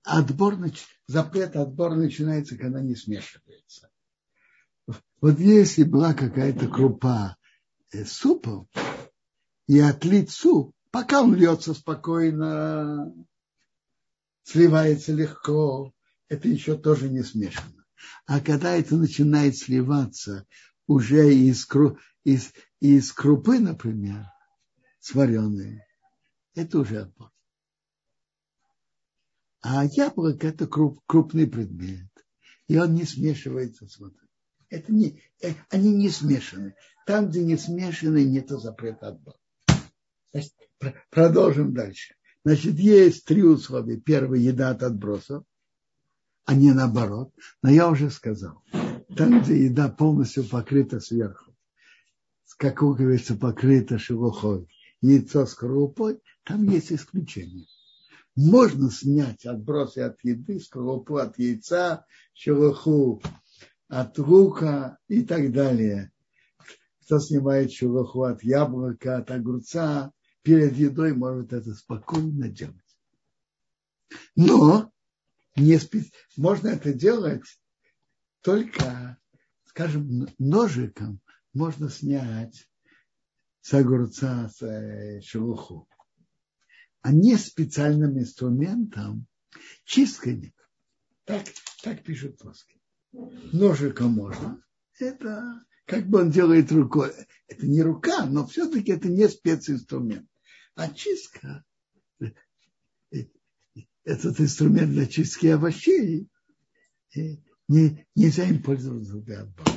[0.02, 0.58] отбор,
[1.06, 3.90] запрет отбора начинается, когда не смешивается.
[5.20, 7.36] Вот если была какая-то крупа
[7.92, 8.66] э, супа,
[9.68, 13.14] и отлить суп, пока он льется спокойно,
[14.42, 15.94] сливается легко,
[16.28, 17.81] это еще тоже не смешано.
[18.26, 20.46] А когда это начинает сливаться
[20.86, 21.66] уже из,
[22.24, 24.26] из, из крупы, например,
[25.00, 25.86] сваренные,
[26.54, 27.30] это уже отбор.
[29.62, 32.08] А яблоко– это круп, крупный предмет,
[32.66, 34.18] и он не смешивается с водой.
[34.68, 36.74] Это не, э, они не смешаны.
[37.06, 39.38] Там, где не смешаны, нет запрета отбора.
[40.32, 40.54] Значит,
[41.10, 42.14] продолжим дальше.
[42.44, 44.00] Значит, есть три условия.
[44.00, 45.44] Первое– еда от отбросов,
[46.44, 47.32] а не наоборот.
[47.62, 48.62] Но я уже сказал,
[49.16, 51.54] там, где еда полностью покрыта сверху,
[52.56, 54.68] как говорится, покрыта шелухой,
[55.00, 57.66] яйцо с крупой, там есть исключение.
[58.34, 63.22] Можно снять отбросы от еды, скорлупу от яйца, шелуху
[63.88, 66.12] от лука и так далее.
[67.04, 70.12] Кто снимает шелуху от яблока, от огурца,
[70.42, 72.76] перед едой может это спокойно делать.
[74.34, 74.90] Но
[75.56, 76.10] не спи...
[76.36, 77.44] можно это делать
[78.40, 79.18] только,
[79.66, 81.20] скажем, ножиком
[81.52, 82.68] можно снять
[83.60, 85.88] с огурца с э, шелуху
[87.02, 89.26] а не специальным инструментом,
[89.84, 90.54] чисткой.
[91.24, 91.44] Так,
[91.82, 92.80] так пишут плоские.
[93.12, 94.62] Ножиком можно.
[94.98, 97.12] Это как бы он делает рукой.
[97.48, 100.28] Это не рука, но все-таки это не специнструмент.
[100.74, 101.64] А чистка,
[104.04, 106.28] этот инструмент для чистки овощей,
[107.14, 109.72] не, нельзя им пользоваться для отбора.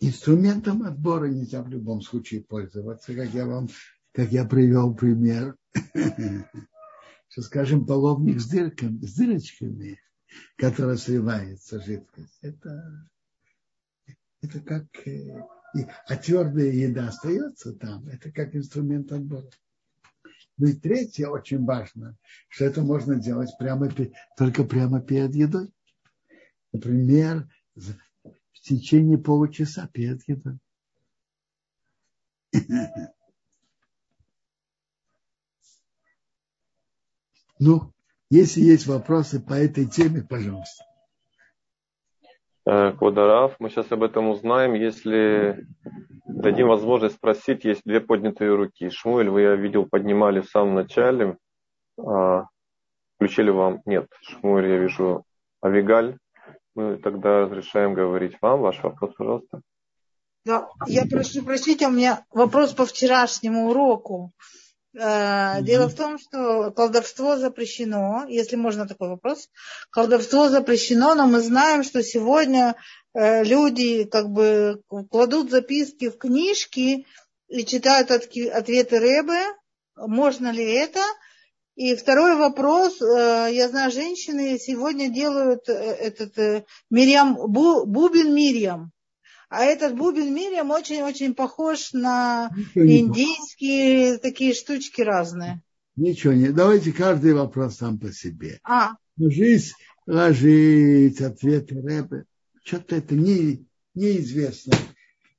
[0.00, 3.68] инструментом отбора нельзя в любом случае пользоваться, как я вам,
[4.12, 5.56] как я привел пример,
[7.28, 10.00] что, скажем, половник с дырками, с дырочками,
[10.56, 13.08] который сливается жидкость, это,
[14.40, 15.42] это как, э,
[16.06, 19.48] а твердая еда остается там, это как инструмент отбора.
[20.58, 22.16] Ну и третье, очень важно,
[22.48, 23.90] что это можно делать прямо,
[24.36, 25.70] только прямо перед едой.
[26.72, 30.58] Например, в течение получаса перед едой.
[37.58, 37.90] Ну,
[38.28, 40.84] если есть вопросы по этой теме, пожалуйста.
[42.68, 44.74] Э, Квадарав, мы сейчас об этом узнаем.
[44.74, 45.64] Если
[46.26, 48.90] дадим возможность спросить, есть две поднятые руки.
[48.90, 51.38] Шмуэль, вы, я видел, поднимали в самом начале.
[51.96, 52.46] А,
[53.14, 53.82] включили вам?
[53.84, 54.08] Нет.
[54.20, 55.24] Шмуэль, я вижу,
[55.64, 56.18] Авигаль.
[56.74, 58.60] Мы тогда разрешаем говорить вам.
[58.60, 59.60] Ваш вопрос, пожалуйста.
[60.44, 64.32] Да, я прошу прощения, у меня вопрос по вчерашнему уроку.
[64.98, 69.50] Э, дело в том, что колдовство запрещено, если можно такой вопрос.
[69.90, 72.76] Колдовство запрещено, но мы знаем, что сегодня
[73.12, 74.80] э, люди как бы
[75.10, 77.06] кладут записки в книжки
[77.48, 79.42] и читают ответы Рэбе.
[79.96, 81.00] Можно ли это?
[81.74, 83.02] И второй вопрос.
[83.02, 88.92] Э, я знаю, женщины сегодня делают этот Мирьям, бубен Мирьям.
[89.48, 95.62] А этот бубен Мирьям очень-очень похож на индийские такие штучки разные.
[95.94, 96.50] Ничего не.
[96.50, 98.60] Давайте каждый вопрос сам по себе.
[98.64, 98.96] А.
[99.16, 99.74] Ложись,
[100.06, 102.24] ложись, ответы рэбы.
[102.64, 104.76] Что-то это не, неизвестно.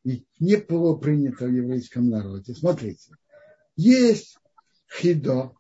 [0.03, 2.53] И не было принято в еврейском народе.
[2.53, 3.11] Смотрите.
[3.75, 4.37] Есть
[4.89, 5.53] хидо,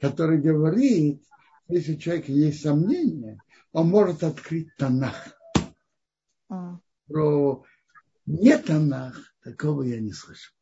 [0.00, 1.22] который говорит,
[1.68, 3.40] если у человека есть сомнения,
[3.72, 5.38] он может открыть Танах.
[6.48, 6.80] А.
[7.10, 7.64] Про
[8.26, 10.54] не Танах такого я не слышал.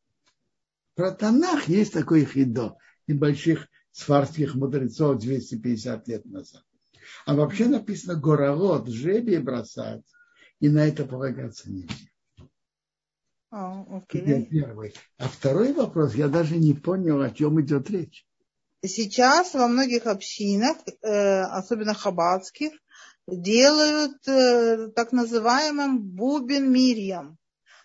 [0.95, 6.65] Про Танах есть такой хидо небольших сварских мудрецов 250 лет назад.
[7.27, 10.05] А вообще написано горолот, жребий бросать,
[10.61, 11.95] и на это полагаться нельзя.
[13.51, 14.45] Oh, okay.
[14.47, 14.95] первый.
[15.17, 18.27] А второй вопрос, я даже не понял, о чем идет речь
[18.85, 22.73] сейчас во многих общинах, э, особенно хабадских,
[23.37, 27.37] делают э, так называемым бубен мирьям.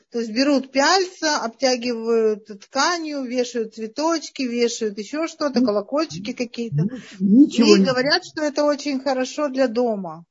[0.10, 6.84] То есть берут пяльца, обтягивают тканью, вешают цветочки, вешают еще что-то, ну, колокольчики какие-то.
[6.84, 6.90] Ну,
[7.20, 7.86] ничего и не...
[7.86, 10.24] говорят, что это очень хорошо для дома.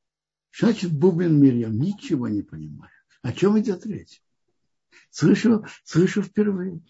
[0.56, 2.92] Значит, бубен мирьям, ничего не понимаю.
[3.22, 4.22] О чем идет речь?
[5.10, 6.80] Слышу, слышу впервые.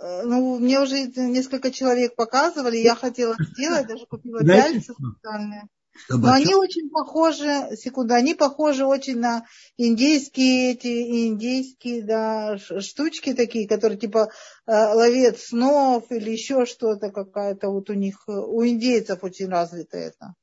[0.00, 5.68] Э, ну, мне уже несколько человек показывали, я хотела сделать, даже купила пяльцы специальные.
[6.08, 9.44] Но они очень похожи, секунду, они похожи очень на
[9.76, 14.30] индейские эти индейские да, штучки такие, которые типа
[14.66, 20.34] э, ловец снов или еще что-то какая-то вот у них, у индейцев очень развито это.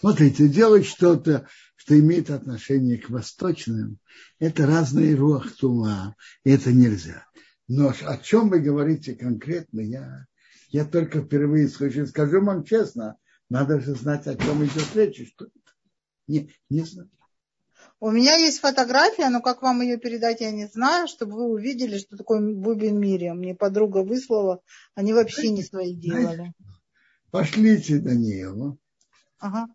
[0.00, 3.98] Смотрите, делать что-то, что имеет отношение к восточным,
[4.38, 7.26] это разные рух тума, это нельзя.
[7.68, 10.26] Но о чем вы говорите конкретно, я,
[10.70, 12.06] я только впервые слышу.
[12.06, 13.16] Скажу вам честно,
[13.50, 15.28] надо же знать, о чем идет речь.
[15.28, 15.54] Что это.
[16.26, 17.10] Не, не знаю.
[17.98, 21.98] У меня есть фотография, но как вам ее передать, я не знаю, чтобы вы увидели,
[21.98, 23.38] что такое Бубин Мириам.
[23.38, 24.62] Мне подруга выслала,
[24.94, 26.54] они вообще не свои делали.
[27.30, 28.78] пошлите Даниилу.
[29.38, 29.66] Ага.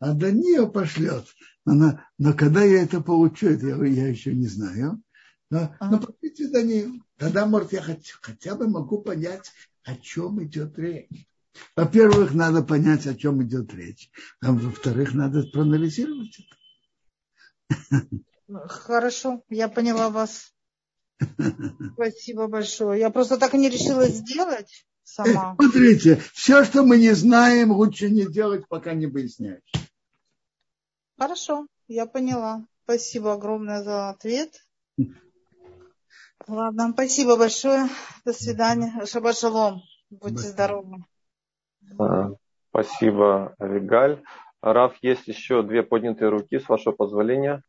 [0.00, 1.26] А Даниил пошлет.
[1.64, 5.02] Но, но когда я это получу, это я, я еще не знаю.
[5.50, 5.90] Но, ага.
[5.90, 7.02] но пошлите Даниилу.
[7.16, 9.50] Тогда, может, я хотя, хотя бы могу понять,
[9.84, 11.26] о чем идет речь.
[11.76, 14.10] Во-первых, надо понять, о чем идет речь.
[14.40, 16.38] А во-вторых, надо проанализировать
[17.68, 18.08] это.
[18.68, 20.52] Хорошо, я поняла вас.
[21.94, 23.00] Спасибо большое.
[23.00, 25.54] Я просто так и не решила сделать сама.
[25.58, 29.72] Смотрите, все, что мы не знаем, лучше не делать, пока не выясняешь.
[31.18, 32.64] Хорошо, я поняла.
[32.84, 34.64] Спасибо огромное за ответ.
[36.46, 37.88] Ладно, спасибо большое.
[38.24, 39.04] До свидания.
[39.04, 39.82] Шаббат шалом.
[40.10, 41.04] Будьте здоровы.
[41.98, 42.30] А,
[42.70, 44.22] спасибо, Вигаль.
[44.60, 47.62] Раф, есть еще две поднятые руки, с вашего позволения.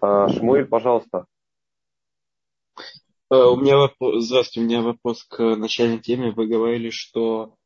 [0.00, 1.26] А, Шмуэль, пожалуйста.
[3.30, 6.30] Э, у меня вопрос, здравствуйте, у меня вопрос к начальной теме.
[6.30, 7.56] Вы говорили, что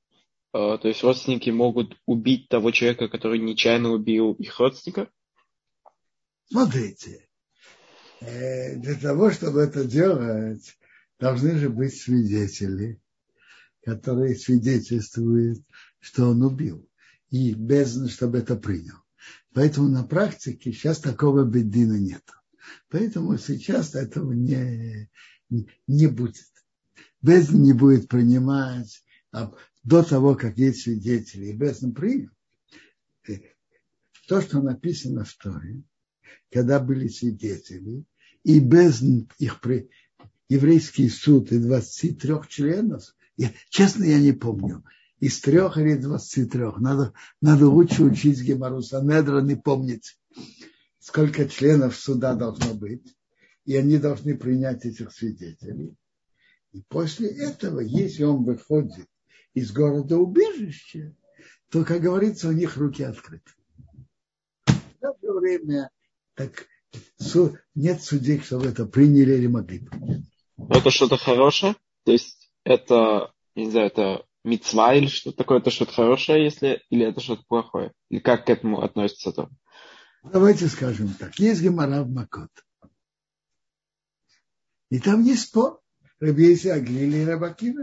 [0.53, 5.09] э, то есть родственники могут убить того человека, который нечаянно убил их родственника?
[6.47, 7.29] Смотрите,
[8.21, 10.77] э, для того, чтобы это делать,
[11.23, 13.01] должны же быть свидетели,
[13.85, 15.61] которые свидетельствуют,
[16.01, 16.91] что он убил.
[17.31, 18.97] И без, чтобы это принял.
[19.55, 22.25] Поэтому на практике сейчас такого бедина нет.
[22.89, 25.09] Поэтому сейчас этого не,
[25.49, 26.51] не будет.
[27.21, 29.53] Без не будет принимать а
[29.85, 31.51] до того, как есть свидетели.
[31.51, 32.31] И без принял.
[34.27, 35.85] То, что написано в Торе,
[36.51, 38.07] когда были свидетели,
[38.43, 39.03] и без
[39.39, 39.61] их.
[40.49, 44.85] Еврейский суд и 23 членов, я, честно, я не помню,
[45.23, 46.79] из трех или двадцати трех.
[46.79, 50.19] Надо, надо лучше учить Гемару Санедрон и помнить,
[50.99, 53.17] сколько членов суда должно быть.
[53.65, 55.95] И они должны принять этих свидетелей.
[56.73, 59.07] И после этого, если он выходит
[59.55, 61.15] из города убежища,
[61.71, 63.53] то, как говорится, у них руки открыты.
[64.67, 65.91] В то время
[66.35, 66.67] так,
[67.77, 70.32] нет судей, чтобы это приняли или могли принять.
[70.69, 71.77] Это что-то хорошее?
[72.05, 77.07] То есть это, не знаю, это мецва или что-то такое, это что-то хорошее, если, или
[77.07, 77.93] это что-то плохое?
[78.09, 79.49] Или как к этому относится то?
[80.23, 81.39] Давайте скажем так.
[81.39, 82.51] Есть Гемара в Макот.
[84.91, 85.81] И там есть спор.
[86.21, 87.83] Рабейси Аглили и Рабакива.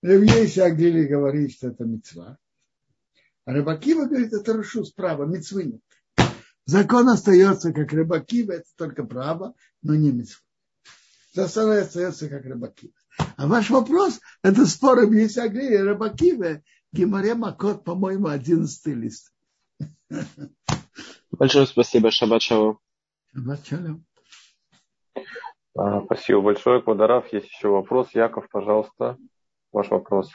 [0.00, 2.38] Рабейси Аглили говорит, что это мецва.
[3.44, 5.80] А Рабакива говорит, это рушу справа, мецвы нет.
[6.64, 10.40] Закон остается как Рабакива, это только право, но не мецва.
[11.32, 12.92] Засара остается как Рабакива.
[13.36, 16.62] А ваш вопрос, это спор об Исагли и Рабакиве,
[16.92, 19.32] Гимаре Макот, по-моему, одиннадцатый лист.
[21.30, 22.78] Большое спасибо, Шаббат Шалом.
[23.32, 24.04] Шаббат Шалом.
[25.74, 27.32] А, спасибо большое, Квадарав.
[27.32, 28.10] Есть еще вопрос.
[28.12, 29.16] Яков, пожалуйста,
[29.72, 30.30] ваш вопрос.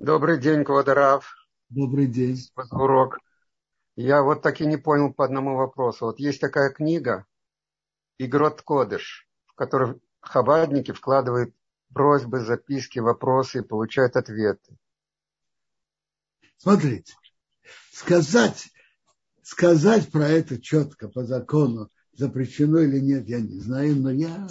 [0.00, 1.32] Добрый день, Квадарав.
[1.68, 2.38] Добрый день.
[2.72, 3.18] Урок.
[3.96, 6.06] Я вот так и не понял по одному вопросу.
[6.06, 7.26] Вот есть такая книга
[8.18, 11.54] Игрот Кодыш, в который хабадники вкладывают
[11.92, 14.76] просьбы, записки, вопросы и получают ответы.
[16.56, 17.14] Смотрите,
[17.92, 18.68] сказать,
[19.42, 24.48] сказать про это четко по закону, запрещено или нет, я не знаю, но я,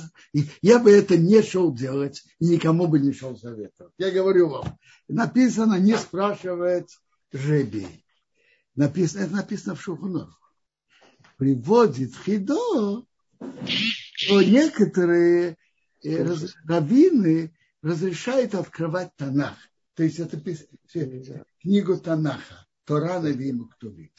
[0.61, 3.93] я бы это не шел делать и никому бы не шел советовать.
[3.97, 4.77] Я говорю вам,
[5.07, 6.97] написано не спрашивать
[7.31, 8.02] жребий.
[8.75, 10.39] Написано, это написано в Шухунах.
[11.37, 13.05] Приводит хидо
[14.15, 15.57] что некоторые
[16.03, 19.57] э, раввины разрешают открывать Танах.
[19.95, 20.41] То есть это
[21.61, 24.11] книгу Танаха, Торана Виму Ктуби.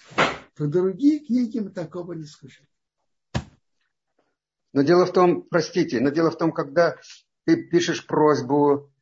[0.55, 2.69] Про другие книги мы такого не слышали.
[4.73, 6.97] Но дело в том, простите, но дело в том, когда
[7.45, 8.93] ты пишешь просьбу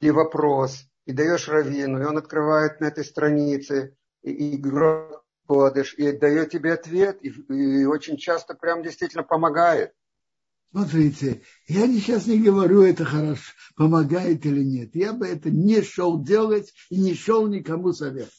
[0.00, 4.56] или вопрос, и даешь раввину, и он открывает на этой странице, и, и
[6.12, 9.92] дает тебе ответ, и, и очень часто прям действительно помогает.
[10.70, 14.94] Смотрите, я сейчас не говорю, это хорошо, помогает или нет.
[14.94, 18.32] Я бы это не шел делать и не шел никому советовать.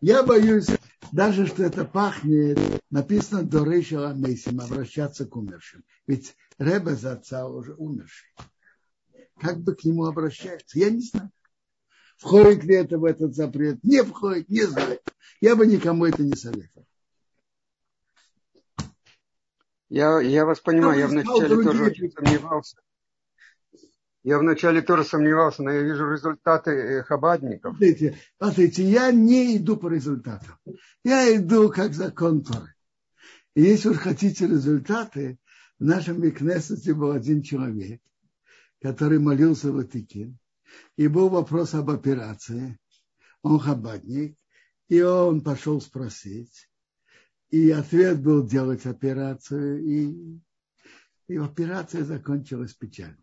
[0.00, 0.66] Я боюсь,
[1.12, 2.58] даже что это пахнет,
[2.90, 5.84] написано до Рейшела Мейсим, обращаться к умершим.
[6.06, 8.28] Ведь Ребе за отца уже умерший.
[9.40, 10.78] Как бы к нему обращаться?
[10.78, 11.30] Я не знаю.
[12.16, 13.82] Входит ли это в этот запрет?
[13.82, 14.98] Не входит, не знаю.
[15.40, 16.86] Я бы никому это не советовал.
[19.88, 22.76] Я, я вас понимаю, я, вначале тоже очень сомневался.
[24.24, 27.76] Я вначале тоже сомневался, но я вижу результаты э, хабадников.
[27.76, 30.56] Смотрите, смотрите, я не иду по результатам.
[31.04, 32.74] Я иду как закон Торы.
[33.54, 35.38] И если уж хотите результаты,
[35.78, 38.00] в нашем Викнесете был один человек,
[38.80, 40.38] который молился в Атикин,
[40.96, 42.78] и был вопрос об операции.
[43.42, 44.38] Он хабадник,
[44.88, 46.70] и он пошел спросить.
[47.50, 50.40] И ответ был делать операцию, и,
[51.28, 53.18] и операция закончилась печально.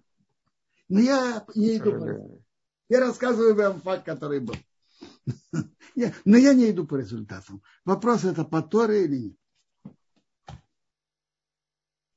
[0.90, 2.42] Но я не иду по
[2.90, 4.56] Я рассказываю вам факт, который был.
[6.26, 7.62] Но я не иду по результатам.
[7.86, 9.38] Вопрос это по Торе или нет.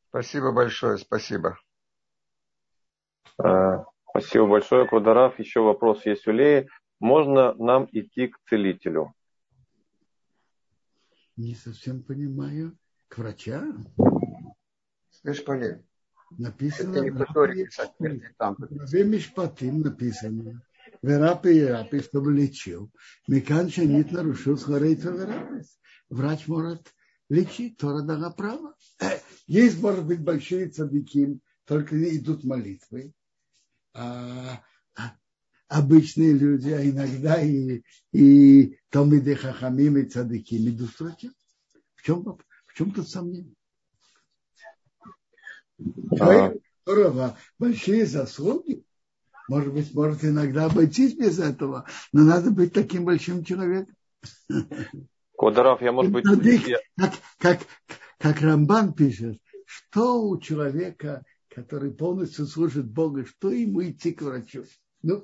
[0.08, 1.58] Спасибо большое, спасибо.
[4.16, 5.40] Спасибо большое, Квадараф.
[5.40, 6.68] Еще вопрос есть у Леи.
[7.00, 9.12] Можно нам идти к целителю?
[11.36, 12.78] Не совсем понимаю.
[13.08, 13.88] К врачам?
[15.10, 15.84] Слышь, Полин,
[16.30, 16.92] написано...
[16.92, 17.68] Это не в Торе
[18.38, 18.56] там.
[18.60, 20.62] Мишпатим написано.
[21.02, 22.92] Верапи и рапи, чтобы лечил.
[23.26, 25.76] Микан нет нарушил схорейца верапис.
[26.08, 26.94] Врач может
[27.28, 28.76] лечить, Тора дала право.
[29.48, 33.12] Есть, может быть, большие цадыки, только идут молитвы.
[33.94, 34.60] А,
[34.96, 35.16] а
[35.68, 37.82] обычные люди, а иногда и,
[38.12, 40.56] и Томиды Хахамим и цадыки
[40.98, 41.32] врачам.
[41.94, 43.54] В чем, в чем тут сомнение?
[46.16, 48.84] Человек, у которого большие заслуги,
[49.48, 53.94] может быть, может иногда обойтись без этого, но надо быть таким большим человеком.
[55.36, 56.24] Квадраф, я, может быть...
[56.96, 57.60] Как, как,
[58.18, 61.24] как Рамбан пишет, что у человека,
[61.54, 64.64] который полностью служит Богу, что ему идти к врачу?
[65.02, 65.22] Ну,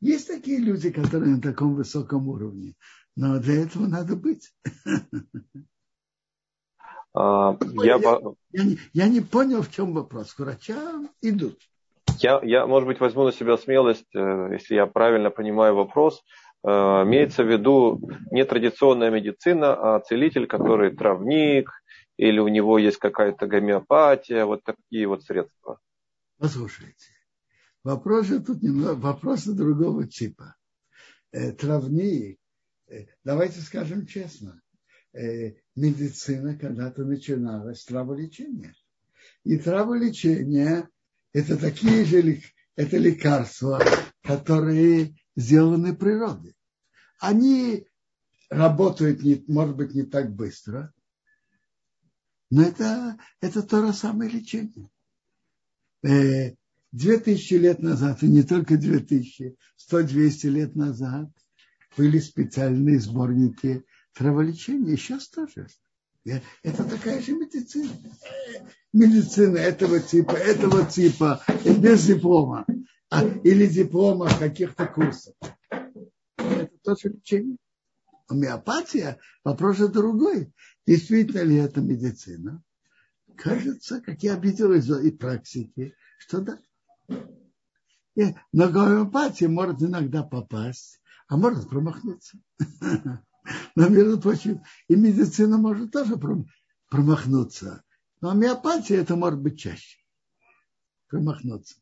[0.00, 2.74] есть такие люди, которые на таком высоком уровне,
[3.16, 4.52] но для этого надо быть.
[7.18, 8.20] А, я, я,
[8.52, 10.34] я, не, я не понял, в чем вопрос.
[10.34, 11.58] К врачам идут.
[12.18, 16.22] Я, я, может быть, возьму на себя смелость, э, если я правильно понимаю вопрос.
[16.62, 16.68] Э,
[17.04, 18.00] имеется в виду
[18.30, 21.70] не традиционная медицина, а целитель, который травник,
[22.16, 25.80] или у него есть какая-то гомеопатия, вот такие вот средства.
[26.38, 27.10] Послушайте,
[27.84, 30.56] вопрос тут немного, вопросы другого типа.
[31.32, 32.38] Э, травник,
[33.24, 34.60] давайте скажем честно,
[35.74, 38.74] медицина когда-то начиналась с траволечения.
[39.44, 40.88] И траволечение–
[41.32, 42.40] это такие же
[42.76, 43.82] это лекарства,
[44.22, 46.54] которые сделаны природой.
[47.18, 47.88] Они
[48.50, 50.92] работают, не, может быть, не так быстро,
[52.50, 54.88] но это, это то же самое лечение.
[56.02, 56.54] Э,
[56.92, 61.30] две тысячи лет назад, и не только две тысячи, сто, двести лет назад
[61.96, 63.84] были специальные сборники
[64.14, 65.66] траволечение сейчас тоже.
[66.62, 67.92] Это такая же медицина.
[68.92, 72.66] Медицина этого типа, этого типа, без диплома.
[73.10, 75.34] А, или диплома каких-то курсов.
[76.36, 77.56] Это тоже лечение.
[78.28, 80.52] Гомеопатия, вопрос же другой.
[80.86, 82.62] Действительно ли это медицина?
[83.36, 86.58] Кажется, как я видел из и практики, что да.
[88.52, 92.38] Но гомеопатия может иногда попасть, а может промахнуться.
[93.76, 96.16] Но, между прочим, и медицина может тоже
[96.88, 97.84] промахнуться.
[98.20, 99.98] Но миопатия это может быть чаще.
[101.08, 101.76] Промахнуться.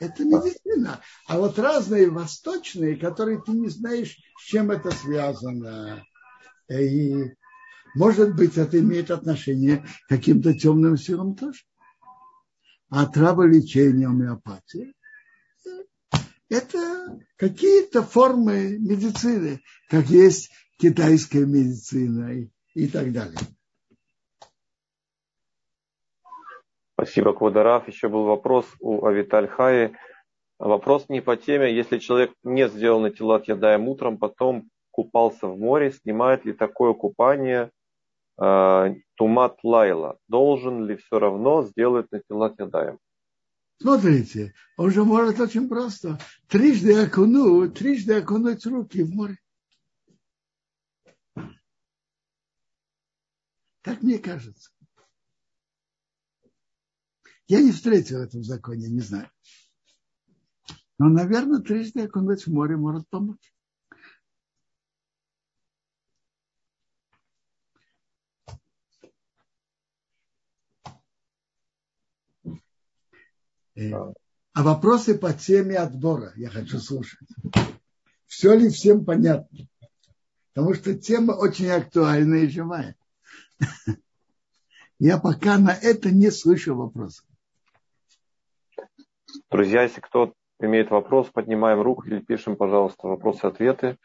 [0.00, 1.00] Это медицина.
[1.26, 6.04] А вот разные восточные, которые ты не знаешь, с чем это связано.
[6.70, 7.34] И,
[7.94, 11.60] может быть, это имеет отношение к каким-то темным силам тоже.
[12.90, 14.92] А траволечение, миопатия
[16.48, 23.38] это какие-то формы медицины, как есть китайская медицина и так далее.
[27.00, 27.86] Спасибо, Квадараф.
[27.86, 29.92] Еще был вопрос у Авиталь Хаи.
[30.58, 31.72] Вопрос не по теме.
[31.72, 36.94] Если человек не сделал на тела ядаем утром, потом купался в море, снимает ли такое
[36.94, 37.70] купание
[38.36, 40.18] э, Тумат Лайла?
[40.26, 42.98] Должен ли все равно сделать на тела ядаем?
[43.80, 46.18] Смотрите, он же может очень просто.
[46.48, 49.38] Трижды окуну, трижды окунуть руки в море.
[53.82, 54.70] Так мне кажется.
[57.48, 59.30] Я не встретил это в законе, не знаю.
[60.98, 63.52] Но, наверное, трижды окунуть в море может помочь.
[73.76, 77.28] А вопросы по теме отбора я хочу слушать.
[78.26, 79.68] Все ли всем понятно?
[80.52, 82.96] Потому что тема очень актуальная и живая.
[84.98, 87.24] Я пока на это не слышу вопросов.
[89.50, 93.96] Друзья, если кто имеет вопрос, поднимаем руку или пишем, пожалуйста, вопросы-ответы.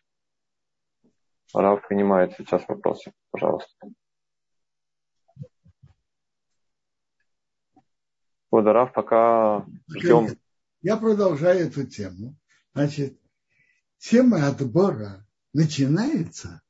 [1.54, 3.12] Рав принимает сейчас вопросы.
[3.30, 3.88] Пожалуйста.
[8.50, 10.28] Водорав, пока ждем.
[10.82, 12.38] Я продолжаю эту тему.
[12.74, 13.20] Значит,
[13.98, 16.62] тема отбора начинается,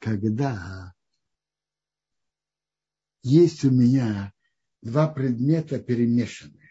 [0.00, 0.92] когда
[3.22, 4.32] есть у меня
[4.82, 6.65] два предмета перемешанные.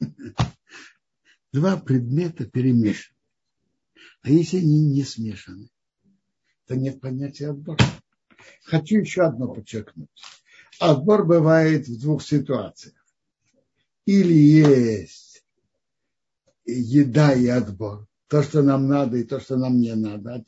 [1.52, 3.16] Два предмета перемешаны.
[4.22, 5.70] А если они не смешаны,
[6.66, 7.84] то нет понятия отбора.
[8.64, 10.08] Хочу еще одно подчеркнуть.
[10.78, 12.94] Отбор бывает в двух ситуациях.
[14.06, 15.44] Или есть
[16.64, 18.06] еда и отбор.
[18.28, 20.44] То, что нам надо, и то, что нам не надо.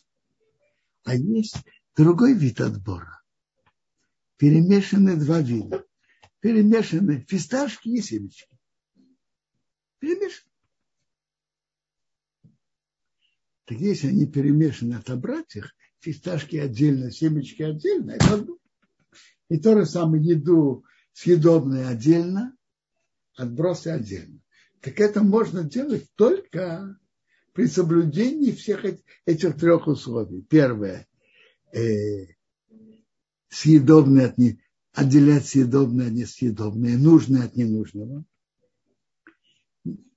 [1.04, 1.56] А есть
[1.96, 3.22] другой вид отбора.
[4.36, 5.84] Перемешаны два вида.
[6.40, 8.51] Перемешаны фисташки и семечки.
[10.02, 10.50] Перемешаны.
[13.66, 18.58] Так если они перемешаны, отобрать их, фисташки отдельно, семечки отдельно, это отбор.
[19.48, 22.56] И то же самое еду съедобное отдельно,
[23.36, 24.40] отбросы отдельно.
[24.80, 26.98] Так это можно делать только
[27.52, 28.84] при соблюдении всех
[29.24, 30.42] этих трех условий.
[30.42, 31.06] Первое
[31.72, 32.26] э,
[33.50, 34.60] съедобное от не,
[34.92, 38.24] отделять съедобное от несъедобное, нужное от ненужного.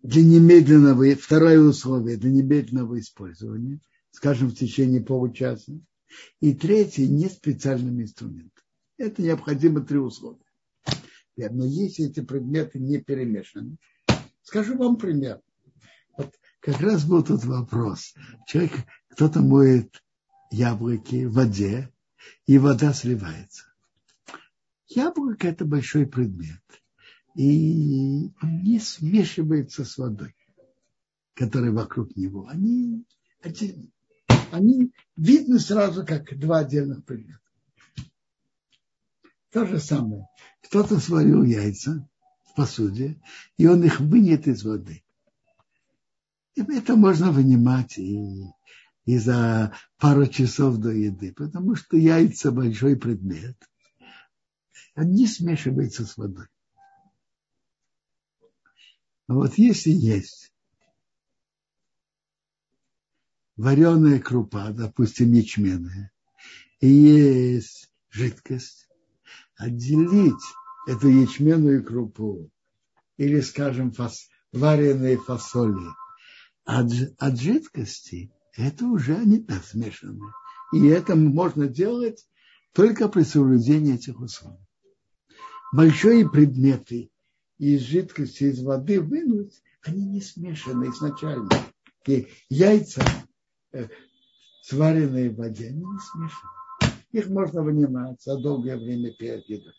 [0.05, 3.79] Для немедленного, второе условие для немедленного использования,
[4.11, 5.79] скажем, в течение получаса.
[6.41, 8.63] И третье, не специальным инструментом.
[8.99, 10.45] Это необходимо три условия.
[11.35, 13.77] Но если эти предметы не перемешаны,
[14.43, 15.41] скажу вам пример.
[16.15, 18.13] Вот как раз был тут вопрос.
[18.45, 18.73] Человек,
[19.09, 20.03] кто-то моет
[20.51, 21.91] яблоки в воде,
[22.45, 23.63] и вода сливается.
[24.87, 26.61] Яблоко– это большой предмет.
[27.35, 30.33] И не смешивается с водой,
[31.33, 32.47] которая вокруг него.
[32.47, 33.05] Они
[33.41, 33.89] отдельно.
[34.51, 37.41] Они видны сразу, как два отдельных предмета.
[39.51, 40.27] То же самое.
[40.63, 42.07] Кто-то сварил яйца
[42.45, 43.21] в посуде,
[43.57, 45.03] и он их вынет из воды.
[46.55, 48.45] И это можно вынимать и,
[49.03, 53.57] и за пару часов до еды, потому что яйца большой предмет.
[54.93, 56.47] Они смешиваются с водой.
[59.27, 60.53] А вот если есть
[63.57, 66.11] вареная крупа, допустим, ячменная,
[66.79, 68.87] и есть жидкость,
[69.55, 70.43] отделить
[70.87, 72.51] эту ячменную крупу
[73.17, 75.87] или, скажем, фас, вареные фасоли
[76.65, 80.21] от, от жидкости, это уже они так смешаны.
[80.73, 82.27] И это можно делать
[82.73, 84.59] только при соблюдении этих условий.
[85.73, 87.09] Большие предметы
[87.57, 91.49] из жидкости, из воды вынуть, они не смешаны изначально.
[92.07, 93.03] И яйца,
[93.71, 93.87] э,
[94.61, 96.95] сваренные в воде, они не смешаны.
[97.11, 99.73] Их можно вынимать за долгое время перед едой.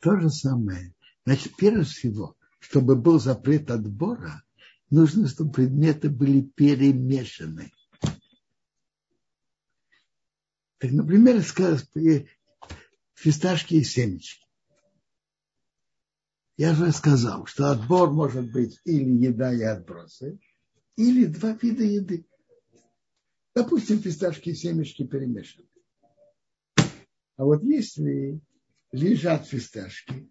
[0.00, 0.94] То же самое.
[1.26, 4.42] Значит, прежде всего, чтобы был запрет отбора,
[4.90, 7.72] нужно, чтобы предметы были перемешаны.
[10.78, 11.42] Так, например,
[13.14, 14.46] фисташки и семечки.
[16.56, 20.38] Я же сказал, что отбор может быть или еда и отбросы,
[20.96, 22.26] или два вида еды.
[23.54, 25.68] Допустим, фисташки и семечки перемешаны.
[27.36, 28.40] А вот если
[28.92, 30.28] лежат фисташки,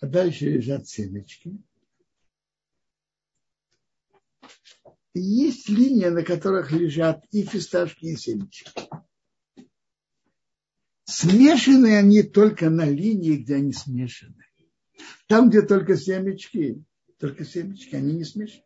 [0.00, 1.56] а дальше лежат семечки,
[5.14, 8.70] есть линия, на которых лежат и фисташки, и семечки.
[11.04, 14.46] Смешаны они только на линии, где они смешаны.
[15.26, 16.82] Там, где только семечки,
[17.18, 18.64] только семечки, они не смешаны.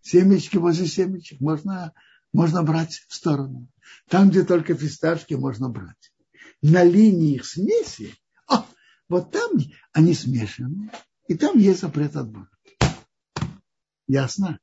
[0.00, 1.92] Семечки возле семечек можно,
[2.32, 3.68] можно брать в сторону.
[4.08, 6.12] Там, где только фисташки, можно брать.
[6.62, 8.14] На линии их смеси,
[8.46, 8.64] о,
[9.08, 9.52] вот там
[9.92, 10.90] они смешаны,
[11.28, 12.50] и там есть запрет отбора.
[14.06, 14.58] Ясно?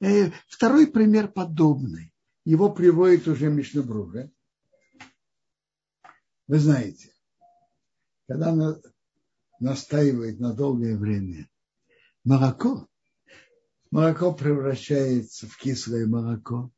[0.00, 2.13] Э, второй пример подобный.
[2.44, 4.30] Его приводит уже Мишнабруга.
[6.46, 7.10] Вы знаете,
[8.28, 8.76] когда она
[9.60, 11.48] настаивает на долгое время
[12.22, 12.86] молоко,
[13.90, 16.70] молоко превращается в кислое молоко.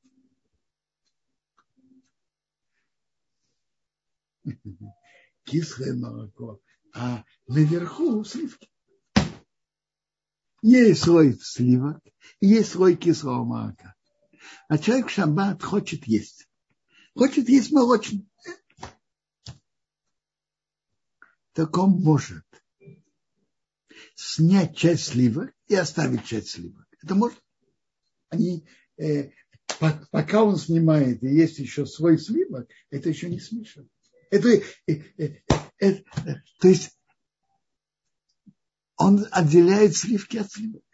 [5.43, 6.61] Кислое молоко,
[6.95, 8.71] а наверху сливки.
[10.63, 12.01] Есть слой сливок,
[12.41, 13.96] есть слой кислого молока.
[14.69, 16.49] А человек в шаббат хочет есть.
[17.15, 18.29] Хочет есть молочный.
[21.57, 22.45] так он может
[24.15, 26.87] снять часть сливок и оставить часть сливок.
[27.03, 27.43] Это может.
[28.29, 28.67] Они,
[28.99, 29.31] э,
[30.11, 33.89] пока он снимает и есть еще свой сливок, это еще не смешано.
[34.31, 35.47] Это, э, э, э,
[35.81, 36.03] э,
[36.61, 36.99] то есть
[38.97, 40.85] он отделяет сливки от сливок.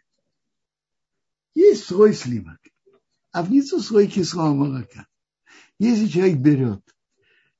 [1.55, 2.59] Есть свой сливок,
[3.33, 5.07] а внизу свой кислого молока.
[5.79, 6.81] Если человек берет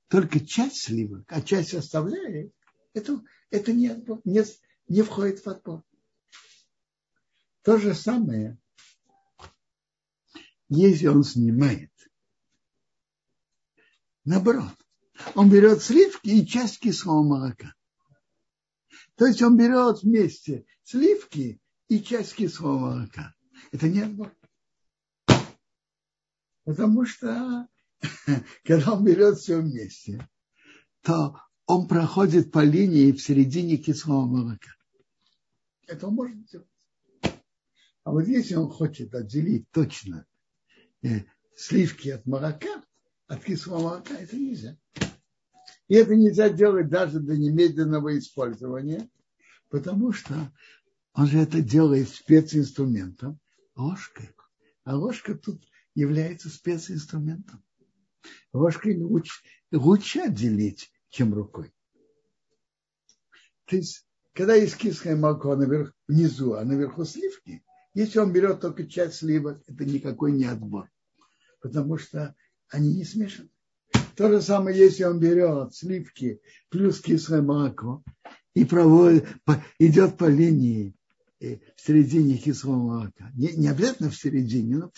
[0.07, 2.53] только часть сливок, а часть оставляет,
[2.93, 3.87] это, это не,
[4.23, 4.43] не,
[4.87, 5.83] не входит в отбор.
[7.63, 8.59] То же самое,
[10.69, 11.91] если он снимает.
[14.25, 14.77] Наоборот,
[15.33, 17.73] он берет сливки и часть кислого молока.
[19.15, 23.33] То есть он берет вместе сливки и часть кислого молока.
[23.71, 24.31] Это не отбор.
[26.63, 27.67] Потому что
[28.63, 30.27] когда он берет все вместе,
[31.01, 34.71] то он проходит по линии в середине кислого молока.
[35.87, 36.67] Это он может сделать.
[38.03, 40.25] А вот если он хочет отделить точно
[41.01, 41.21] э,
[41.55, 42.83] сливки от молока,
[43.27, 44.77] от кислого молока, это нельзя.
[45.87, 49.09] И это нельзя делать даже до немедленного использования,
[49.69, 50.51] потому что
[51.13, 53.39] он же это делает специнструментом,
[53.75, 54.29] ложкой.
[54.83, 55.61] А ложка тут
[55.95, 57.63] является специнструментом.
[58.51, 61.73] Ложкой лучше, лучше отделить, чем рукой.
[63.65, 67.63] То есть, когда есть кислое молоко наверх, внизу, а наверху сливки,
[67.93, 70.89] если он берет только часть сливок, это никакой не отбор.
[71.61, 72.35] Потому что
[72.69, 73.49] они не смешаны.
[74.15, 78.03] То же самое, если он берет сливки плюс кислое молоко
[78.53, 79.27] и проводит,
[79.79, 80.95] идет по линии
[81.75, 83.31] в середине кислого молока.
[83.35, 84.91] Не, не обязательно в середине, но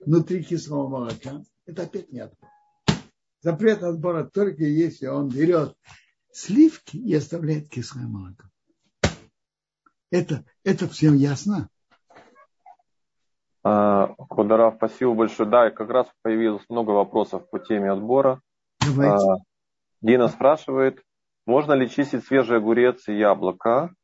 [0.00, 1.42] внутри кислого молока.
[1.66, 2.48] Это опять не отбор.
[3.42, 5.74] Запрет отбора только если он берет
[6.32, 8.44] сливки и оставляет кислое молоко.
[10.10, 11.68] Это, это всем ясно?
[13.62, 15.48] Кударав, спасибо большое.
[15.48, 18.40] Да, как раз появилось много вопросов по теме отбора.
[18.80, 19.24] Давайте.
[19.32, 19.36] А,
[20.00, 21.02] Дина спрашивает,
[21.46, 23.94] можно ли чистить свежий огурец и яблоко?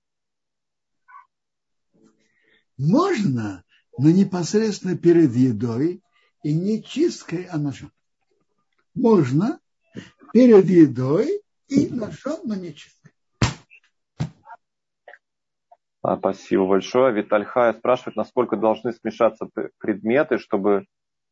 [2.78, 3.64] Можно,
[3.98, 6.02] но непосредственно перед едой
[6.42, 7.90] и не чисткой, а ножом.
[8.94, 9.60] Можно
[10.32, 13.12] перед едой и ножом, но не чисткой.
[16.02, 17.12] А, спасибо большое.
[17.12, 19.48] Виталь Хая спрашивает, насколько должны смешаться
[19.78, 20.86] предметы, чтобы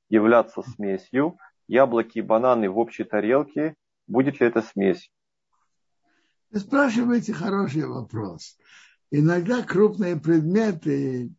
[0.08, 1.38] являться смесью
[1.68, 3.74] яблоки и бананы в общей тарелке,
[4.06, 5.10] будет ли это смесь?
[6.50, 8.58] Вы спрашиваете хороший вопрос.
[9.10, 11.32] Иногда крупные предметы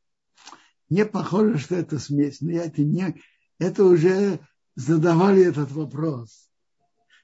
[0.89, 2.41] не похоже, что это смесь.
[2.41, 3.21] Но это, не,
[3.59, 4.39] это уже
[4.75, 6.49] задавали этот вопрос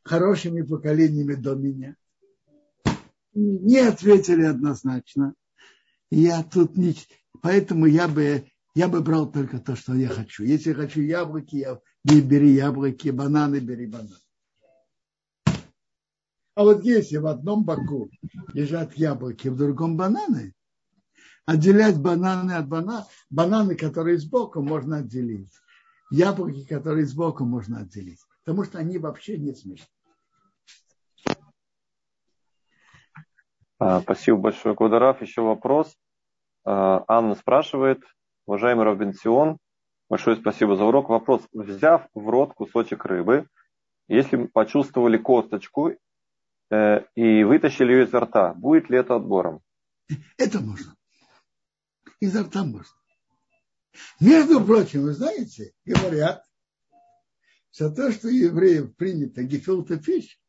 [0.03, 1.95] хорошими поколениями до меня.
[3.33, 5.33] Не ответили однозначно.
[6.09, 6.95] Я тут не...
[7.41, 10.43] Поэтому я бы, я бы брал только то, что я хочу.
[10.43, 14.15] Если я хочу яблоки, я бери яблоки, бананы, бери бананы.
[16.62, 18.12] А вот если в одном боку
[18.53, 20.53] лежат яблоки, в другом бананы,
[21.47, 25.51] отделять бананы от банана, бананы, которые сбоку, можно отделить.
[26.12, 28.20] Яблоки, которые сбоку, можно отделить.
[28.43, 29.88] Потому что они вообще не смешны.
[33.80, 35.20] А, спасибо большое, Кударав.
[35.24, 35.97] Еще вопрос.
[36.64, 38.03] А, Анна спрашивает,
[38.45, 39.57] уважаемый Равбенсион,
[40.09, 41.09] Большое спасибо за урок.
[41.09, 41.41] Вопрос.
[41.53, 43.47] Взяв в рот кусочек рыбы,
[44.07, 45.93] если почувствовали косточку
[47.15, 49.61] и вытащили ее изо рта, будет ли это отбором?
[50.38, 50.95] Это можно.
[52.19, 52.95] Изо рта можно.
[54.19, 56.45] Между прочим, вы знаете, говорят,
[57.72, 60.39] что то, что евреев принято гефилта фиш,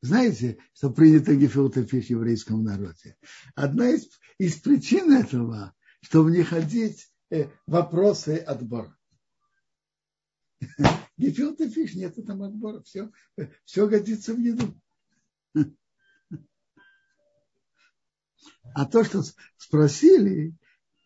[0.00, 3.16] знаете, что принято гефилта фиш в еврейском народе?
[3.54, 4.08] Одна из,
[4.38, 8.96] из причин этого чтобы не ходить э, вопросы отбора.
[11.22, 13.12] Гефилта фиш, нет там отбора, все,
[13.64, 14.74] все годится в еду.
[18.74, 19.22] А то, что
[19.56, 20.54] спросили,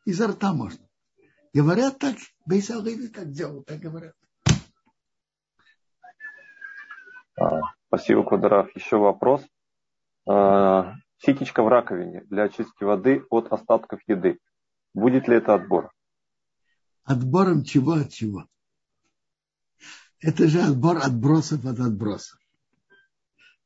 [0.06, 0.88] изо рта можно.
[1.52, 4.14] Говорят так, Бейсалгиви так делал, так говорят.
[7.38, 8.74] А, спасибо, Кударов.
[8.74, 9.42] Еще вопрос.
[10.26, 14.38] А, ситечка в раковине для очистки воды от остатков еды.
[14.94, 15.92] Будет ли это отбор?
[17.04, 18.46] Отбором чего от чего?
[20.20, 22.38] Это же отбор отбросов от отбросов.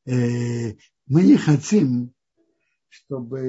[0.07, 0.75] Э,
[1.07, 2.13] мы не хотим,
[2.89, 3.41] чтобы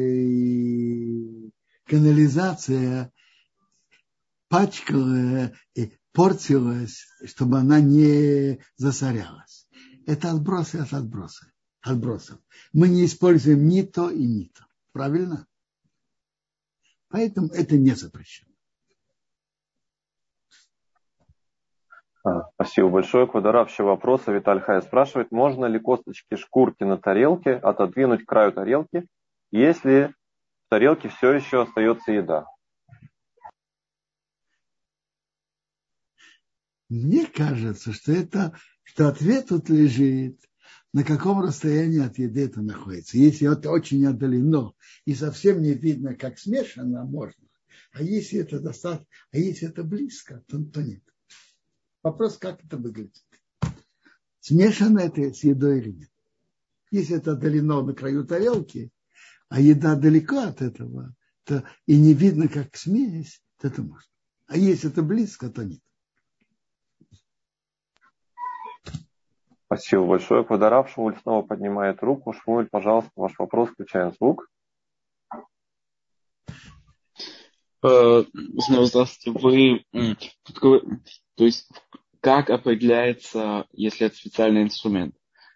[1.86, 3.12] канализация
[4.48, 9.68] пачкала и портилась, чтобы она не засорялась.
[10.06, 11.52] Это отбросы от отбросы.
[11.82, 12.40] отбросов.
[12.74, 14.66] Мы не используем ни то и ни то.
[14.92, 15.48] Правильно?
[17.08, 18.51] Поэтому это не запрещено.
[22.56, 23.28] Спасибо большое.
[23.28, 24.28] Квадоравщий вопрос.
[24.28, 29.08] Виталий Хай спрашивает, можно ли косточки шкурки на тарелке отодвинуть к краю тарелки,
[29.52, 30.14] если
[30.68, 32.46] в тарелке все еще остается еда?
[36.90, 38.54] Мне кажется, что это,
[38.84, 40.38] что ответ тут лежит,
[40.94, 43.18] на каком расстоянии от еды это находится.
[43.18, 44.74] Если это очень отдалено
[45.06, 47.48] и совсем не видно, как смешано, можно.
[47.94, 51.02] А если это достаточно, а если это близко, то, то нет.
[52.04, 53.24] Вопрос, как это выглядит.
[54.40, 56.10] Смешано это с едой или нет.
[56.90, 58.92] Если это отдалено на краю тарелки,
[59.50, 64.10] а еда далеко от этого, то и не видно, как смесь, то это можно.
[64.48, 65.82] А если это близко, то нет.
[69.66, 70.44] Спасибо большое.
[70.44, 72.34] Квадарав Шмуль снова поднимает руку.
[72.34, 74.50] Шмуль, пожалуйста, ваш вопрос, включаем звук.
[77.82, 79.40] Снова здравствуйте.
[79.40, 79.86] Вы,
[81.42, 81.68] то есть,
[82.20, 85.16] как определяется, если это специальный инструмент?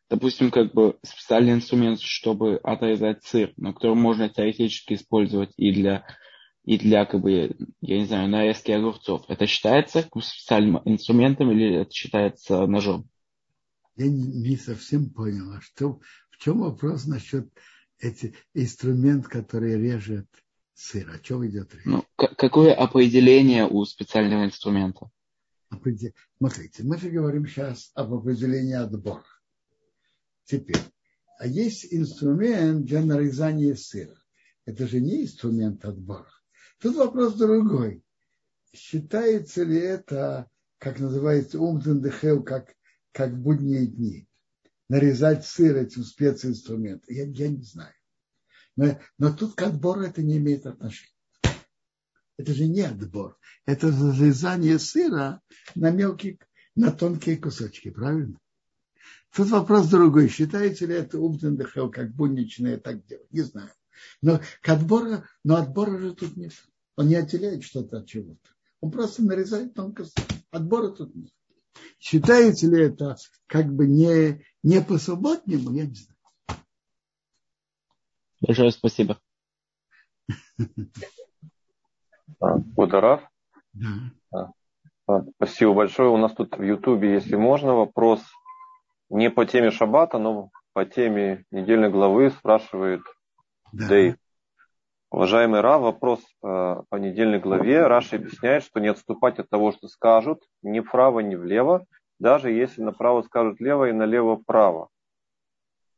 [0.10, 6.04] Допустим, как бы специальный инструмент, чтобы отрезать сыр, но который можно теоретически использовать и для,
[6.64, 9.26] и для, как бы, я не знаю, нарезки огурцов.
[9.28, 13.08] Это считается специальным инструментом или это считается ножом?
[13.96, 16.00] Я не, не совсем понял, а что,
[16.32, 17.48] в чем вопрос насчет
[18.00, 20.26] эти инструмент, который режет
[20.74, 21.12] сыр?
[21.12, 21.86] О чем идет речь?
[21.86, 25.12] Ну, какое определение у специального инструмента?
[25.70, 29.26] Смотрите, мы же говорим сейчас об определении отбора.
[30.46, 30.82] Теперь,
[31.40, 34.16] а есть инструмент для нарезания сыра.
[34.66, 36.30] Это же не инструмент отбора.
[36.80, 38.04] Тут вопрос другой.
[38.74, 42.76] Считается ли это, как называется, умдендехел, как,
[43.12, 44.28] как будние дни?
[44.90, 47.14] Нарезать сыр этим специнструментом?
[47.14, 47.94] Я, я не знаю.
[48.76, 51.15] Но, но тут к отбору это не имеет отношения.
[52.38, 53.38] Это же не отбор.
[53.66, 55.42] Это разрезание сыра
[55.74, 56.38] на мелкие,
[56.76, 58.38] на тонкие кусочки, правильно?
[59.34, 60.30] Тут вопрос другой.
[60.30, 63.32] Считаете ли это умдендехел, как будничное так делать?
[63.32, 63.70] Не знаю.
[64.22, 66.54] Но к отбору, но отбора же тут нет.
[66.98, 68.50] Он не отделяет что-то от чего-то.
[68.82, 70.06] Он просто нарезает тонко.
[70.52, 71.32] Отбора тут нет.
[72.00, 73.18] Считаете ли это
[73.48, 76.62] как бы не, не по субботнему, я не знаю.
[78.42, 79.22] Большое спасибо.
[82.76, 83.22] Ударав?
[84.32, 84.52] Да.
[85.36, 86.10] Спасибо большое.
[86.10, 88.22] У нас тут в Ютубе, если можно, вопрос
[89.10, 93.02] не по теме Шаббата, но по теме недельной главы спрашивает
[93.72, 93.88] да.
[93.88, 94.16] Дэйв.
[95.12, 96.26] Уважаемый Ра, вопрос э,
[96.90, 97.88] по недельной главе.
[97.88, 101.86] Раша объясняет, что не отступать от того, что скажут, ни вправо, ни влево,
[102.20, 104.90] даже если направо скажут лево и налево право.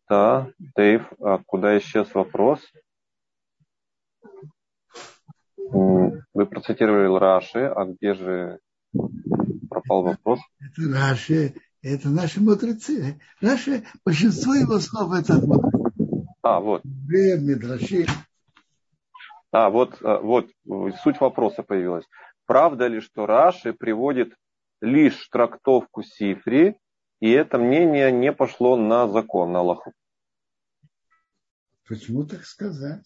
[0.10, 2.62] Да, Дэйв, а куда исчез вопрос?
[5.72, 8.60] Вы процитировали Раши, а где же
[9.70, 10.40] пропал вопрос?
[10.60, 13.20] Это Раши, это наши мудрецы.
[13.42, 15.44] Раши, большинство его слов это от
[16.44, 16.84] А, вот.
[16.86, 18.06] Медраши.
[19.52, 20.50] А, вот, а, вот
[21.04, 22.06] суть вопроса появилась.
[22.46, 24.34] Правда ли, что Раши приводит
[24.82, 26.78] лишь трактовку Сифри,
[27.20, 29.92] и это мнение не пошло на закон, на Аллаху?
[31.88, 33.06] Почему так сказать?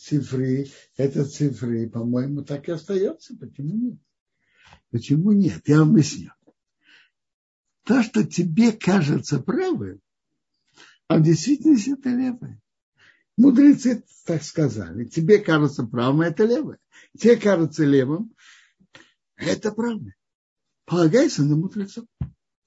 [0.00, 3.36] Цифры, это цифры, по-моему, так и остается.
[3.36, 3.98] Почему нет?
[4.90, 5.62] Почему нет?
[5.66, 6.32] Я вам объясню.
[7.84, 10.00] То, что тебе кажется правым,
[11.08, 12.60] а в действительности это левое.
[13.36, 15.04] Мудрецы так сказали.
[15.04, 16.78] Тебе кажется правым, а это левое.
[17.18, 18.34] Тебе кажется левым,
[19.36, 20.16] а это правое.
[20.84, 22.06] Полагайся на мудрецов.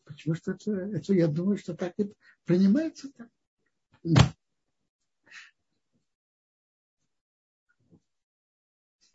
[0.06, 2.12] Почему что это, это, я думаю, что так и
[2.46, 3.30] принимается так.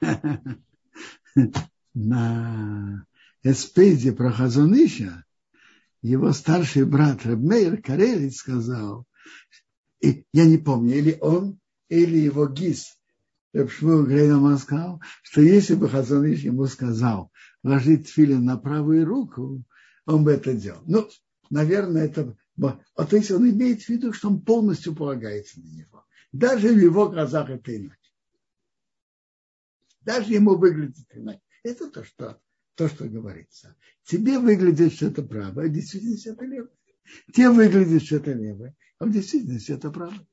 [1.94, 3.06] на
[3.42, 5.24] эспеде про Хазуныша
[6.02, 9.04] его старший брат Рабмейр Карелич сказал,
[10.00, 12.98] и я не помню, или он, или его гис,
[13.52, 17.32] Рабшмур Грейнаман сказал, что если бы Хазуныш ему сказал
[17.64, 19.64] ложить филин на правую руку,
[20.06, 20.82] он бы это делал.
[20.86, 21.08] Ну,
[21.50, 22.36] наверное, это...
[22.60, 26.04] А то есть он имеет в виду, что он полностью полагается на него.
[26.32, 28.07] Даже в его глазах это иначе.
[30.08, 31.42] Даже ему выглядит иначе.
[31.62, 32.40] Это то, что,
[32.76, 33.76] то, что говорится.
[34.04, 36.72] Тебе выглядит, что это правое, а в это левое.
[37.34, 40.26] Тебе выглядит, что это левое, а в действительности это правое.